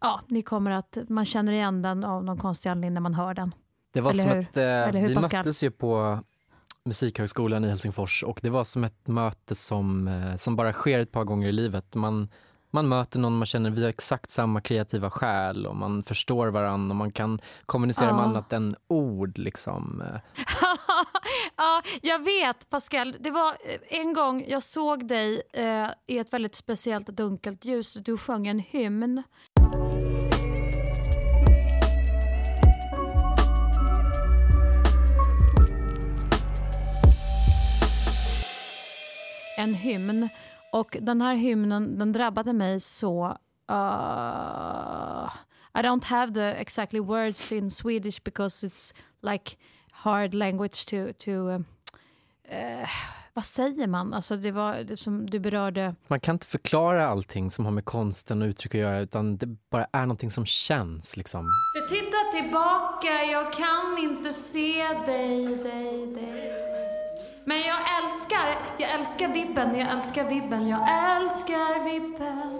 [0.02, 3.34] Ja, ni kommer att, man känner igen den av någon konstig anledning när man hör
[3.34, 3.56] den.
[3.94, 4.42] Det var Eller som hur?
[4.42, 4.58] ett,
[4.96, 5.38] eh, vi Pascal?
[5.40, 6.20] möttes ju på
[6.90, 11.12] Musikhögskolan i Helsingfors och det var som ett möte som, eh, som bara sker ett
[11.12, 11.96] par gånger i livet.
[11.96, 12.30] Man,
[12.72, 16.92] man möter någon man känner vi har exakt samma kreativa själ och man förstår varandra
[16.92, 18.26] och man kan kommunicera med Ja.
[18.26, 19.38] annat än ord.
[19.38, 20.04] Liksom.
[21.58, 23.16] ja, jag vet Pascal.
[23.20, 27.94] Det var eh, en gång jag såg dig eh, i ett väldigt speciellt dunkelt ljus.
[27.94, 29.24] Du sjöng en hymn.
[39.66, 40.30] En hymn.
[40.72, 43.38] Och den här hymnen den drabbade mig så...
[43.72, 45.30] Uh,
[45.74, 49.56] I don't have the exactly words in Swedish because it's like
[49.92, 51.14] hard language to...
[51.20, 51.62] to uh,
[52.44, 52.90] eh,
[53.34, 54.14] vad säger man?
[54.14, 55.96] Alltså det var det som du berörde.
[56.08, 59.48] Man kan inte förklara allting som har med konsten och uttryck att göra utan det
[59.70, 61.18] bara är någonting som känns.
[61.18, 61.52] Liksom.
[61.74, 66.65] Du tittar tillbaka, jag kan inte se dig, dig, dig.
[67.48, 70.82] Men jag älskar, jag älskar vibben, jag älskar vibben, jag
[71.18, 72.60] älskar vibben.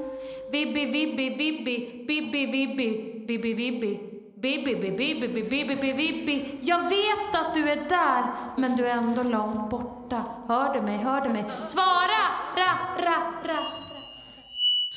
[0.52, 4.00] Vibbi, vibbi, vibbi, bibbi, vibbi, bibbi, vibbi.
[4.36, 6.60] Bibbi, bibbi, bibbi, bibbi, bibbi.
[6.62, 8.24] Jag vet att du är där,
[8.58, 10.26] men du är ändå långt borta.
[10.48, 11.44] Hör du mig, hör du mig?
[11.64, 12.22] Svara!
[12.56, 13.60] Ra, ra, ra.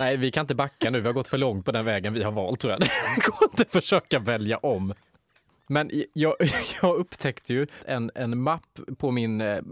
[0.00, 1.00] Nej, vi kan inte backa nu.
[1.00, 2.80] Vi har gått för långt på den vägen vi har valt tror jag.
[2.80, 4.94] Det går inte att försöka välja om.
[5.68, 6.34] Men jag,
[6.82, 9.62] jag upptäckte ju en, en mapp på min eh,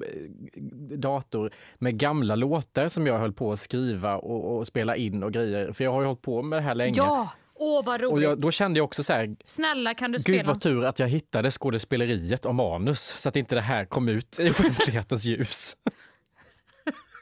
[0.96, 5.32] dator med gamla låtar som jag höll på att skriva och, och spela in och
[5.32, 5.72] grejer.
[5.72, 6.96] För jag har ju hållit på med det här länge.
[6.96, 7.32] Ja!
[7.58, 8.28] Åh, vad och roligt.
[8.28, 10.42] jag, då kände jag också så här, Snälla, kan du Gud spela?
[10.42, 14.40] vad tur att jag hittade skådespeleriet och manus så att inte det här kom ut
[14.40, 15.76] i offentlighetens ljus.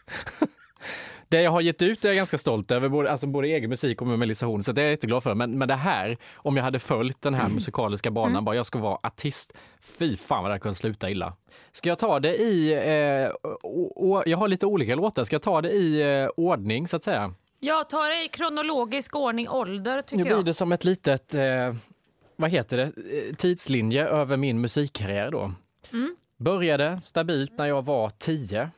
[1.34, 4.02] Det jag har gett ut är jag ganska stolt över, både, alltså både egen musik
[4.02, 5.34] och Horn, så det är jag jätteglad för.
[5.34, 8.44] Men, men det här, om jag hade följt den här musikaliska banan, Mm.
[8.44, 11.32] bara jag ska vara artist, fy fan vad det här kunde sluta illa.
[11.72, 15.42] Ska jag ta det i, eh, å, å, jag har lite olika låtar, ska jag
[15.42, 17.34] ta det i eh, ordning så att säga?
[17.60, 20.44] Jag tar det i kronologisk ordning ålder Nu tycker blir jag.
[20.44, 21.74] det som ett litet, eh,
[22.36, 25.52] vad heter det, Eh, tidslinje över min musikkarriär då.
[25.92, 26.16] Mm.
[26.38, 28.70] Började stabilt när jag var 10.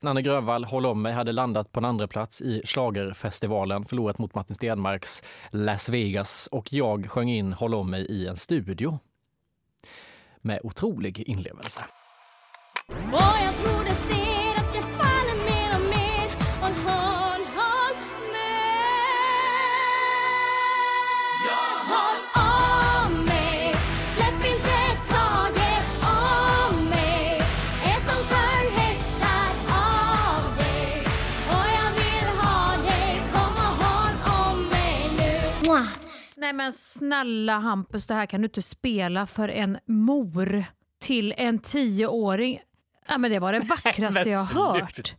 [0.00, 4.34] Nanne Grönvall, Håll om mig, hade landat på en andra plats i Schlagerfestivalen, förlorat mot
[4.34, 8.98] Martin Stenmarks Las Vegas och jag sjöng in Håll om mig i en studio.
[10.40, 11.84] Med otrolig inlevelse.
[13.12, 13.87] Och
[36.58, 40.64] men snälla Hampus, det här kan du inte spela för en mor
[41.00, 42.60] till en tioåring.
[43.08, 45.14] Ja, men det var det vackraste jag har hört.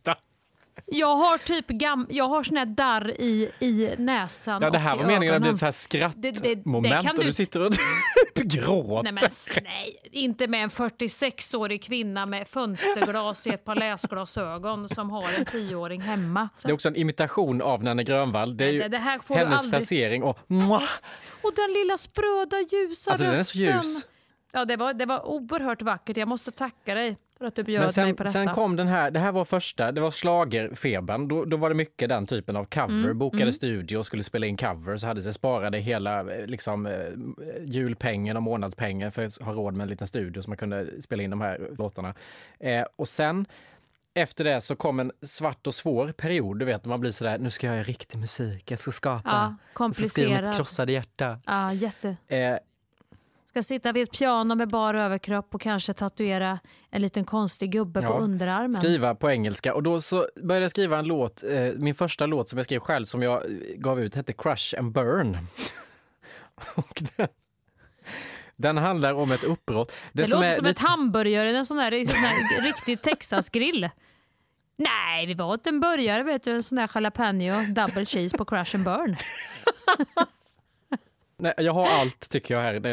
[0.92, 4.82] Jag har typ gam jag har sån här darr i, i näsan Ja, det och
[4.82, 5.52] här i var meningen att det ögonen.
[5.70, 7.72] blir så här Det- det- det skrattmoment kan och du du- sitter och
[8.34, 9.02] gråter.
[9.02, 14.88] Nej, men, s- nej, inte med en 46-årig kvinna med fönsterglas i ett par läsglasögon
[14.88, 16.48] som har en tioåring hemma.
[16.62, 18.56] Det är också en imitation av Nanne Grönvall.
[18.56, 20.82] Det är ju det- det här får du hennes aldrig- frasering och mwah,
[21.42, 23.72] Och den lilla spröda ljusa Alltså, den är rösten.
[23.82, 24.06] så ljus.
[24.52, 26.16] Ja, det var, det var oerhört vackert.
[26.16, 28.32] Jag måste tacka dig för att du bjöd Men mig sen, på detta.
[28.32, 31.28] sen kom den här, det här var första, det var slagerfebern.
[31.28, 32.86] Då, då var det mycket den typen av cover.
[33.04, 33.52] Mm, Bokade mm.
[33.52, 35.04] studio och skulle spela in covers.
[35.04, 36.92] Hade sig sparade hela eh, liksom, eh,
[37.64, 41.22] julpengen och månadspengen för att ha råd med en liten studio så man kunde spela
[41.22, 42.14] in de här låtarna.
[42.60, 43.46] Eh, och sen
[44.14, 46.58] efter det så kom en svart och svår period.
[46.58, 49.22] Du vet, när man blir sådär, nu ska jag göra riktig musik, jag ska skapa.
[49.24, 50.56] Ja, Jag ska skriva mitt komplicerad.
[50.56, 51.38] krossade hjärta.
[51.46, 52.16] Ja, jätte.
[52.28, 52.56] Eh,
[53.50, 56.58] Ska sitta vid ett piano med bara överkropp och kanske tatuera
[56.90, 58.72] en liten konstig gubbe på Ja, underarmen.
[58.72, 59.74] Skriva på engelska.
[59.74, 62.80] Och då så började jag skriva en låt, eh, min första låt som jag skrev
[62.80, 65.38] själv som jag eh, gav ut hette Crush and Burn.
[66.74, 67.28] och den,
[68.56, 69.96] den handlar om ett uppbrott.
[70.12, 73.90] Det, som låter är som lite- ett hamburgare, en sån där, sån här riktig Texas-grill.
[74.76, 78.44] Nej, vi var åt en burgare, vet du, en sån där jalapeno double cheese på
[78.44, 79.16] crush and burn.
[81.40, 82.80] Nej, jag har allt tycker jag här.
[82.80, 82.90] När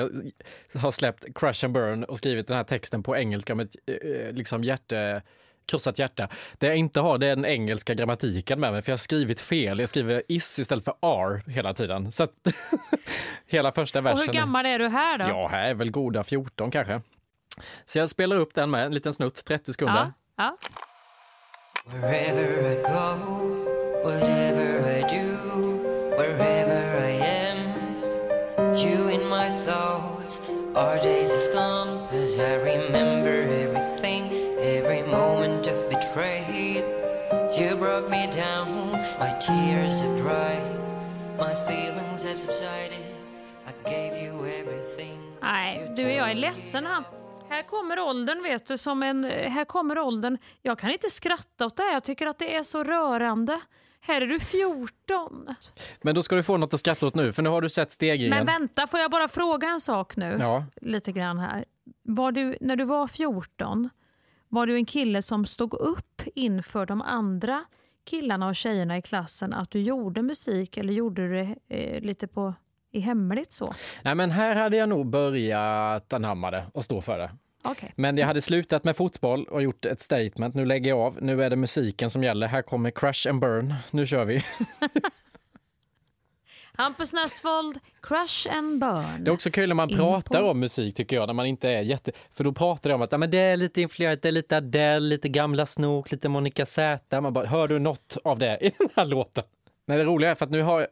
[0.73, 3.75] Jag har släppt Crush and Burn och skrivit den här texten på engelska med ett
[4.03, 5.21] eh, liksom hjärte,
[5.65, 6.27] krossat hjärta.
[6.57, 9.39] Det jag inte har det är den engelska grammatiken med mig för jag har skrivit
[9.39, 9.79] fel.
[9.79, 12.11] Jag skriver is istället för r hela tiden.
[12.11, 12.31] Så att
[13.47, 14.25] hela första Och versen.
[14.27, 15.25] hur gammal är du här då?
[15.25, 17.01] Ja, här är väl goda 14 kanske.
[17.85, 20.13] Så jag spelar upp den med en liten snutt, 30 sekunder.
[20.37, 20.57] Ja.
[21.85, 23.07] Wherever I go,
[24.03, 25.26] whatever I do,
[30.77, 34.23] Our days is gone, but I remember everything,
[34.61, 36.83] every moment of betrayal.
[37.59, 40.61] You broke me down, my tears have dried,
[41.39, 43.05] my feelings have subsided.
[43.65, 45.17] I gave you everything.
[45.41, 47.03] Nej, du, jag är ledsen här.
[47.49, 49.23] Här kommer åldern, vet du, som en...
[49.23, 50.37] Här kommer åldern.
[50.61, 51.93] Jag kan inte skratta åt det här.
[51.93, 53.59] Jag tycker att det är så rörande.
[54.07, 55.55] Här är du 14.
[56.01, 57.91] Men då ska du få något att skratta åt nu, för nu har du sett
[57.91, 58.29] stegringen.
[58.29, 60.37] Men vänta, får jag bara fråga en sak nu?
[60.39, 60.65] Ja.
[60.81, 61.65] Lite grann här.
[62.03, 63.89] Var du, när du var 14,
[64.49, 67.65] var du en kille som stod upp inför de andra
[68.05, 72.27] killarna och tjejerna i klassen att du gjorde musik eller gjorde du det eh, lite
[72.27, 72.53] på,
[72.91, 73.73] i hemligt så?
[74.03, 77.31] Nej, men här hade jag nog börjat anamma det och stå för det.
[77.63, 77.93] Okej.
[77.95, 80.55] Men jag hade slutat med fotboll och gjort ett statement.
[80.55, 81.17] Nu lägger jag av.
[81.21, 82.47] Nu är det musiken som gäller.
[82.47, 83.73] Här kommer Crush and Burn.
[83.91, 84.43] Nu kör vi.
[86.79, 89.23] Hampus Nessvold, Crush and Burn.
[89.23, 91.45] Det är också kul när man In pratar på- om musik tycker jag, när man
[91.45, 92.11] inte är jätte...
[92.33, 94.57] För då pratar de om att ja, men det är lite influerat, det är lite
[94.57, 97.21] Adele, lite gamla Snook, lite Monica Z.
[97.21, 99.43] Man bara, hör du något av det i den här låten?
[99.87, 100.89] Nej, det roliga är för att nu har jag,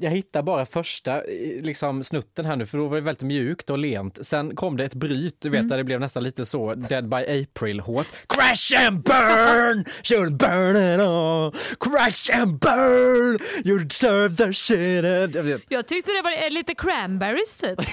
[0.00, 3.70] jag hittar bara första eh, liksom, snutten här nu, för då var det väldigt mjukt
[3.70, 4.18] och lent.
[4.26, 5.68] Sen kom det ett bryt, du vet, Mm.
[5.68, 8.06] där det blev nästan lite så Dead by April-hårt.
[8.28, 11.52] Crash and burn, you'll burn it all.
[11.80, 15.64] Crash and burn, you deserve the shit.
[15.68, 17.78] Jag tyckte det var eh, lite cranberries typ.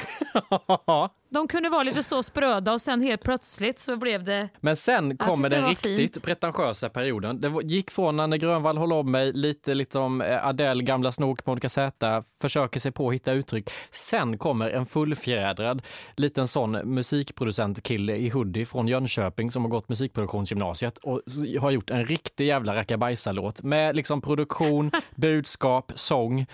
[1.30, 4.50] De kunde vara lite så spröda och sen helt plötsligt så blev det...
[4.60, 6.24] Men sen kommer den riktigt fint.
[6.24, 7.42] pretentiösa perioden.
[7.42, 11.70] Det gick från Nanne Grönvall, Håll om mig, lite liksom eh, Adele, Gamla Snok, Monica
[11.70, 13.70] Z, försöker sig på att hitta uttryck.
[13.92, 15.82] Sen kommer en fullfjädrad
[16.16, 21.22] liten sån musikproducentkille i hoodie från Jönköping som har gått musikproduktionsgymnasiet och
[21.60, 26.46] har gjort en riktig jävla rackabajsalåt med liksom produktion, budskap, sång.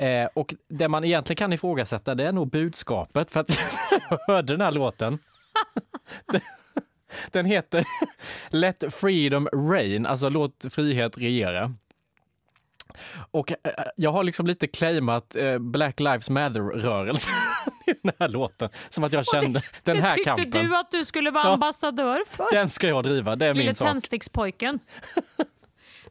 [0.00, 3.50] Eh, och det man egentligen kan ifrågasätta det är nog budskapet för att
[4.10, 5.18] jag hörde den här låten.
[7.30, 7.84] Den heter
[8.48, 11.74] Let freedom reign, alltså låt frihet regera.
[13.30, 13.56] Och eh,
[13.96, 17.34] jag har liksom lite claimat eh, Black Lives Matter-rörelsen
[17.86, 18.68] i den här låten.
[18.88, 22.22] Som att jag kände den det här tyckte kampen, du att du skulle vara ambassadör
[22.26, 22.46] för.
[22.52, 23.88] den ska jag driva, det är Lille min sak.
[23.88, 24.78] tändstickspojken.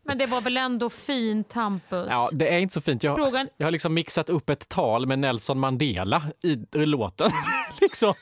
[0.09, 2.07] Men det var väl ändå fint Hampus?
[2.11, 3.03] Ja, det är inte så fint.
[3.03, 7.31] Jag, Frågan- jag har liksom mixat upp ett tal med Nelson Mandela i, i låten.
[7.81, 8.13] liksom.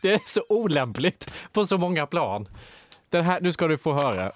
[0.00, 2.48] Det är så olämpligt på så många plan.
[3.10, 4.32] Den här, nu ska du få höra.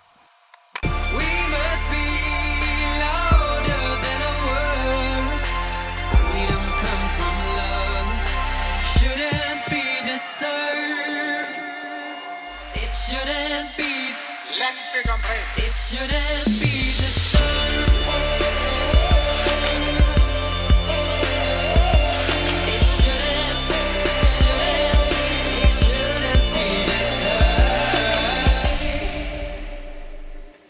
[15.56, 16.57] It shouldn't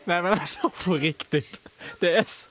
[0.09, 1.61] Nej men alltså på riktigt.
[2.00, 2.46] Det, är så,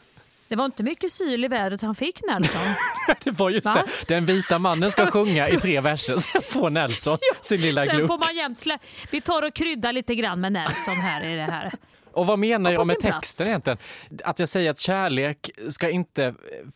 [0.47, 2.61] Det var inte mycket syl i vädret han fick Nelson.
[3.23, 3.73] det var just Va?
[3.73, 4.13] det.
[4.15, 8.07] Den vita mannen ska sjunga i tre verser, sen får Nelson sin lilla Sen gluck.
[8.07, 8.77] får man jämt slä...
[9.11, 11.71] Vi tar och kryddar lite grann med Nelson här i det här.
[12.18, 13.20] Och vad menar jag med sin plats.
[13.20, 13.78] texten egentligen?
[14.24, 16.34] Att jag säger att kärlek ska inte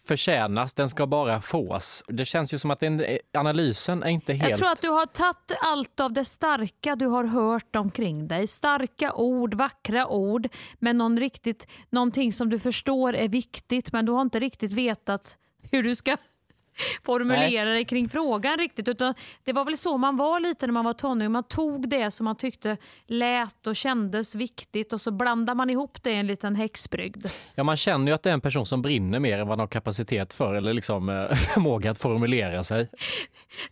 [0.08, 2.04] förtjänas, den ska bara fås.
[2.08, 4.50] Det känns ju som att den, analysen är inte helt...
[4.50, 8.48] Jag tror att du har tagit allt av det starka du har hört omkring dig.
[8.48, 10.48] Starka ord, vackra ord,
[10.80, 15.38] men någon riktigt, någonting som du förstår är viktigt men du har inte riktigt vetat
[15.72, 16.18] hur du ska
[17.04, 18.88] formulera dig kring frågan riktigt.
[18.88, 19.14] Utan
[19.44, 21.32] det var väl så man var lite när man var tonåring.
[21.32, 22.78] Man tog det som man tyckte
[23.08, 27.26] lät och kändes viktigt och så blandade man ihop det i en liten häxbrygd.
[27.56, 29.60] Ja, man känner ju att det är en person som brinner mer än vad man
[29.60, 32.90] har kapacitet för eller liksom eh, förmåga att formulera sig.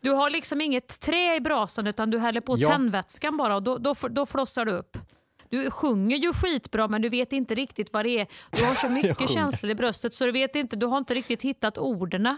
[0.01, 2.69] Du har liksom inget trä i brasan utan du häller på Ja.
[2.69, 4.97] tändvätskan bara och då, då, då flossar du upp.
[5.49, 8.27] Du sjunger ju skitbra men du vet inte riktigt vad det är.
[8.51, 11.41] Du har så mycket känslor i bröstet så du vet inte, du har inte riktigt
[11.41, 12.37] hittat orden.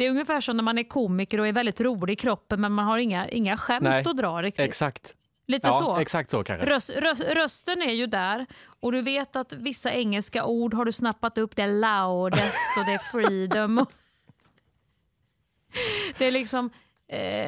[0.00, 2.72] Det är ungefär som när man är komiker och är väldigt rolig i kroppen men
[2.72, 4.64] man har inga, inga skämt Nej, att dra riktigt.
[4.64, 5.14] Exakt.
[5.46, 5.96] Lite ja, så.
[5.96, 6.66] Exakt så kanske.
[6.66, 8.46] Röst, röst, rösten är ju där
[8.80, 11.56] och du vet att vissa engelska ord har du snappat upp.
[11.56, 13.86] Det är loudest och det är freedom.
[16.18, 16.70] Det är liksom,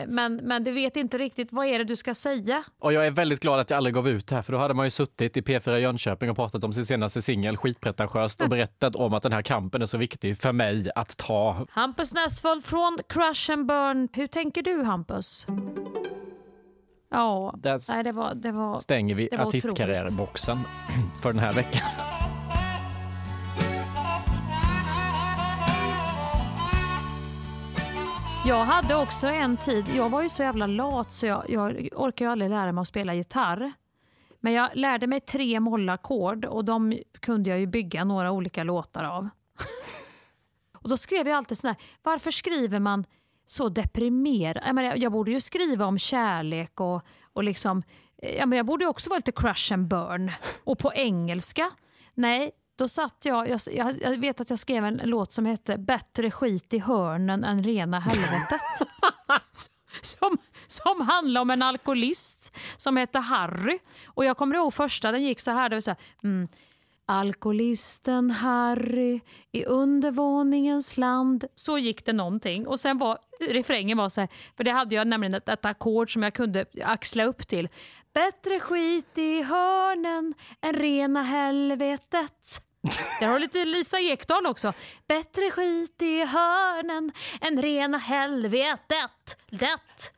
[0.09, 2.65] men, men du vet inte riktigt vad är det du ska säga.
[2.79, 4.75] Och jag är väldigt glad att jag aldrig gav ut det här för då hade
[4.75, 8.95] man ju suttit i P4 Jönköping och pratat om sin senaste singel skitpretentiöst och berättat
[8.97, 11.67] om att den här kampen är så viktig för mig att ta.
[11.71, 14.09] Hampus Nessvold från Crush and Burn.
[14.13, 15.47] Hur tänker du Hampus?
[17.11, 17.55] Ja,
[17.89, 20.59] nej, det var, det var, stänger vi artistkarriärboxen
[21.23, 22.12] för den här veckan.
[28.45, 32.25] Jag hade också en tid, jag var ju så jävla lat så jag, jag orkade
[32.25, 33.73] ju aldrig lära mig att spela gitarr.
[34.41, 39.05] Men jag lärde mig tre mollackord och de kunde jag ju bygga några olika låtar
[39.05, 39.29] av.
[40.79, 43.05] och då skrev jag alltid sådär, varför skriver man
[43.47, 44.63] så deprimerad?
[44.67, 47.83] Jag, menar, jag, borde ju skriva om kärlek och, och liksom,
[48.23, 50.31] eh, jag borde ju också vara lite crush and burn.
[50.65, 51.71] Och på engelska,
[52.15, 53.61] nej, då satt jag, jag,
[54.01, 58.01] jag, vet att jag skrev en låt som hette Bättre skit i hörnen än rena
[58.01, 58.61] helvetet.
[60.01, 63.79] som, som handlar om en alkoholist som heter Harry.
[64.07, 65.69] Och jag kommer ihåg första, den gick så här.
[65.69, 66.49] Det var så här mm,
[67.07, 69.21] Alkoholisten Harry
[69.53, 71.45] i undervåningens land.
[71.55, 72.67] Så gick det någonting.
[72.67, 73.19] Och sen var
[73.49, 76.65] refrängen var så här, för det hade jag nämligen ett, ett ackord som jag kunde
[76.83, 77.69] axla upp till.
[78.15, 82.63] Bättre skit i hörnen än rena helvetet.
[83.21, 84.73] Där har du lite Lisa Ekdahl också.
[85.09, 89.37] Bättre skit i hörnen än rena helvetet.
[89.51, 90.13] Det.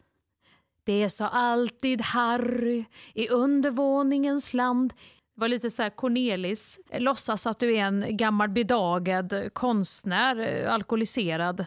[0.85, 2.85] Det sa alltid Harry
[3.15, 4.93] i undervåningens land.
[5.35, 10.73] Det var lite så här Cornelis, låtsas att du är en gammal bedagad konstnär, eh,
[10.73, 11.67] alkoholiserad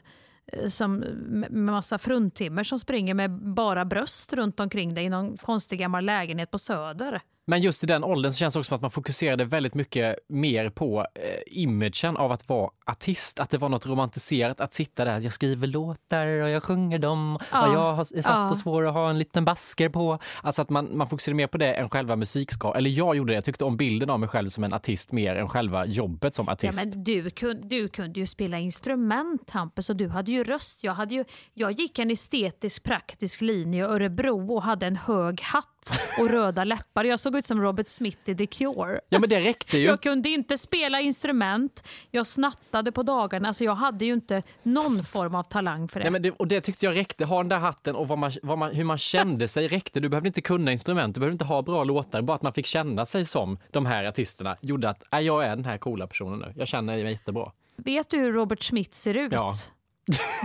[0.53, 5.37] Eh, som, med massa fruntimmer som springer med bara bröst runt omkring dig i någon
[5.37, 7.21] konstig gammal lägenhet på Söder.
[7.49, 10.15] Men just i den åldern så känns det också som att man fokuserade väldigt mycket
[10.29, 13.39] mer på eh, imagen av att vara artist.
[13.39, 15.19] Att det var något romantiserat att sitta där.
[15.19, 17.67] Jag skriver låtar och jag sjunger dem Ja.
[17.67, 18.49] och jag är svart Ja.
[18.49, 20.19] och svår och har en liten basker på.
[20.41, 22.75] Alltså att man, man fokuserade mer på det än själva musikskap.
[22.75, 23.35] Eller jag gjorde det.
[23.35, 26.45] Jag tyckte om bilden av mig själv som en artist mer än själva jobbet som
[26.45, 26.85] Ja, artist.
[26.85, 30.83] men du, kun, du kunde ju spela instrument Hampus och du hade ju röst.
[30.83, 35.41] Jag, hade ju, jag gick en estetisk praktisk linje i Örebro och hade en hög
[35.41, 37.03] hatt och röda läppar.
[37.03, 38.99] Jag såg ut som Robert Smith i The Cure.
[39.09, 39.85] Ja men det räckte ju.
[39.85, 43.47] Jag kunde inte spela instrument, jag snattade på dagarna.
[43.47, 46.03] Alltså jag hade ju inte någon form av talang för det.
[46.03, 47.25] Nej, men det, och det tyckte jag räckte.
[47.25, 49.99] Ha den där hatten och vad man, vad man, hur man kände sig räckte.
[49.99, 52.21] Du behövde inte kunna instrument, du behövde inte ha bra låtar.
[52.21, 55.55] Bara att man fick känna sig som de här artisterna gjorde att äh, jag är
[55.55, 56.53] den här coola personen nu.
[56.55, 57.51] Jag känner mig jättebra.
[57.75, 59.33] Vet du hur Robert Smith ser ut?
[59.33, 59.53] Ja.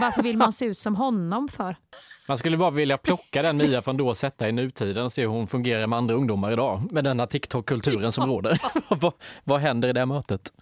[0.01, 1.77] Varför vill man se ut som honom för?
[2.33, 5.23] Man skulle bara vilja plocka den Mia från då och sätta i nutiden och se
[5.23, 6.93] hur hon fungerar med andra ungdomar idag.
[6.93, 8.59] Med denna TikTok-kulturen som råder.
[8.89, 9.13] vad,
[9.45, 10.53] vad händer i det mötet?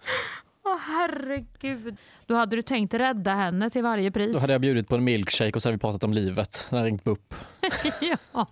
[0.65, 1.97] Åh herregud.
[2.25, 4.35] Då hade du tänkt rädda henne till varje pris.
[4.35, 6.67] Då hade jag bjudit på en milkshake och så hade vi pratat om livet.
[6.71, 7.35] När jag ringt upp.
[8.33, 8.47] ja.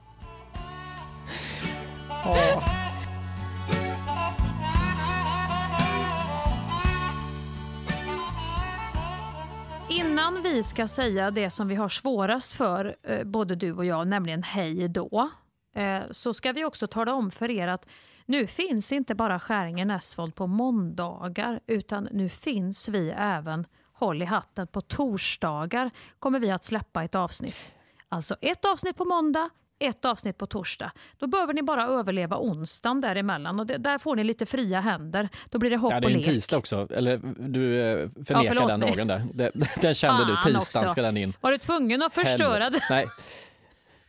[10.20, 14.08] Innan vi ska säga det som vi har svårast för, eh, både du och jag,
[14.08, 15.30] nämligen hej då,
[15.76, 17.88] eh, så ska vi också tala om för er att
[18.26, 24.26] nu finns inte bara Skäringen Esvold på måndagar, utan nu finns vi även, håll i
[24.26, 27.74] hatten, på torsdagar kommer vi att släppa ett avsnitt.
[28.10, 29.50] Alltså ett avsnitt på måndag,
[29.80, 30.92] ett avsnitt på torsdag.
[31.18, 35.30] Då behöver ni bara överleva onsdagen däremellan och det, där får ni lite fria händer.
[35.50, 36.28] Då blir det hopp Ja, det och är en lek.
[36.30, 36.88] tisdag också.
[36.92, 39.52] Eller du eh, förnekar förlåt den dagen där.
[39.82, 40.36] Den kände du.
[40.36, 40.56] Tisdagen
[40.86, 40.90] också.
[40.90, 41.34] ska den in.
[41.42, 42.82] Var du tvungen att förstöra det?
[42.90, 43.06] Nej.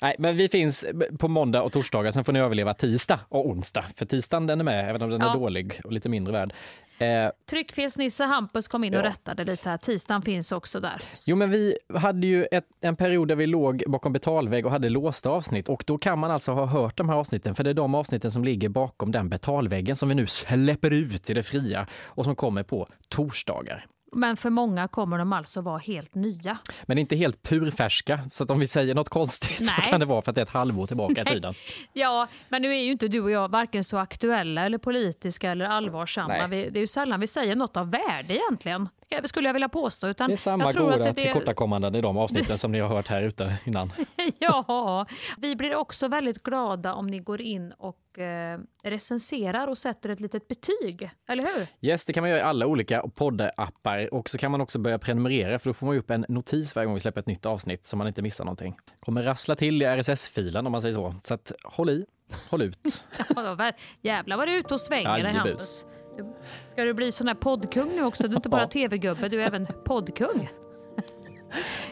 [0.02, 0.84] Nej, men vi finns
[1.18, 2.10] på måndag och torsdagar.
[2.10, 3.84] Sen får ni överleva tisdag och onsdag.
[3.96, 5.30] För tisdagen den är med, även om den Ja.
[5.30, 6.52] är dålig och lite mindre värd.
[7.00, 9.04] Eh, Tryckfelsnisse Hampus kom in och Ja.
[9.04, 9.76] rättade lite här.
[9.76, 10.96] Tisdagen finns också där.
[11.26, 14.88] jo, men vi hade ju ett, en period där vi låg bakom betalvägg och hade
[14.88, 15.68] låsta avsnitt.
[15.68, 18.30] Och då kan man alltså ha hört de här avsnitten, för det är de avsnitten
[18.30, 22.36] som ligger bakom den betalväggen som vi nu släpper ut i det fria och som
[22.36, 23.86] kommer på torsdagar.
[24.12, 26.58] Men för många kommer de alltså vara helt nya.
[26.82, 29.90] Men inte helt purfärska, så att om vi säger något konstigt så Nej.
[29.90, 31.54] kan det vara för att det är ett halvår tillbaka i tiden.
[31.92, 35.64] Ja, men nu är ju inte du och jag varken så aktuella eller politiska eller
[35.64, 36.46] allvarsamma.
[36.46, 36.70] Nej.
[36.70, 38.88] Det är ju sällan vi säger något av värde egentligen.
[39.22, 40.06] Det skulle jag vilja påstå.
[40.08, 42.78] Utan Det är samma jag tror goda att det, tillkortakommanden i de avsnitten som ni
[42.80, 43.92] har hört här ute innan.
[44.38, 45.06] Ja,
[45.38, 50.20] vi blir också väldigt glada om ni går in och eh, recenserar och sätter ett
[50.20, 51.10] litet betyg.
[51.28, 51.66] Eller hur?
[51.80, 54.98] Yes, det kan man göra i alla olika poddappar och så kan man också börja
[54.98, 57.86] prenumerera för då får man upp en notis varje gång vi släpper ett nytt avsnitt
[57.86, 58.76] så man inte missar någonting.
[59.00, 61.14] Kommer rassla till i RSS-filen om man säger så.
[61.22, 62.04] Så att håll i,
[62.50, 63.04] håll ut.
[63.36, 65.32] Ja, då, väl- Jävlar vad du är ute och svänger dig.
[65.32, 65.86] Hampus.
[66.22, 66.32] Du-
[66.72, 68.28] Ska du bli sån här poddkung nu också?
[68.28, 70.48] Du är inte bara tv-gubbe, du är även poddkung.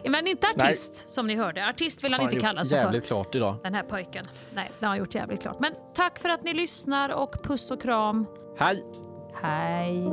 [0.08, 1.68] Men inte artist som ni hörde.
[1.68, 3.06] Artist vill han Har inte kalla sig jävligt för.
[3.08, 3.56] klart idag.
[3.62, 4.24] Den här pojken.
[4.54, 5.60] Nej, det har han gjort jävligt klart.
[5.60, 8.26] Men tack för att ni lyssnar och puss och kram.
[8.58, 8.84] Hej!
[9.42, 10.04] Hej.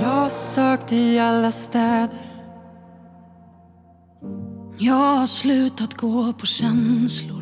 [0.00, 2.18] Jag har sökt i alla städer
[4.78, 7.37] Jag har slutat gå på känslor.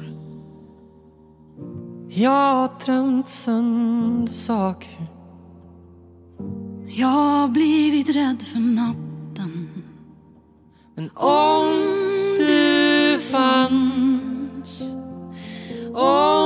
[2.18, 5.06] Jag har drömt sönder saker
[6.86, 9.68] Jag har blivit rädd för natten.
[10.94, 11.66] Men om
[12.38, 14.82] du fanns
[15.94, 16.45] Om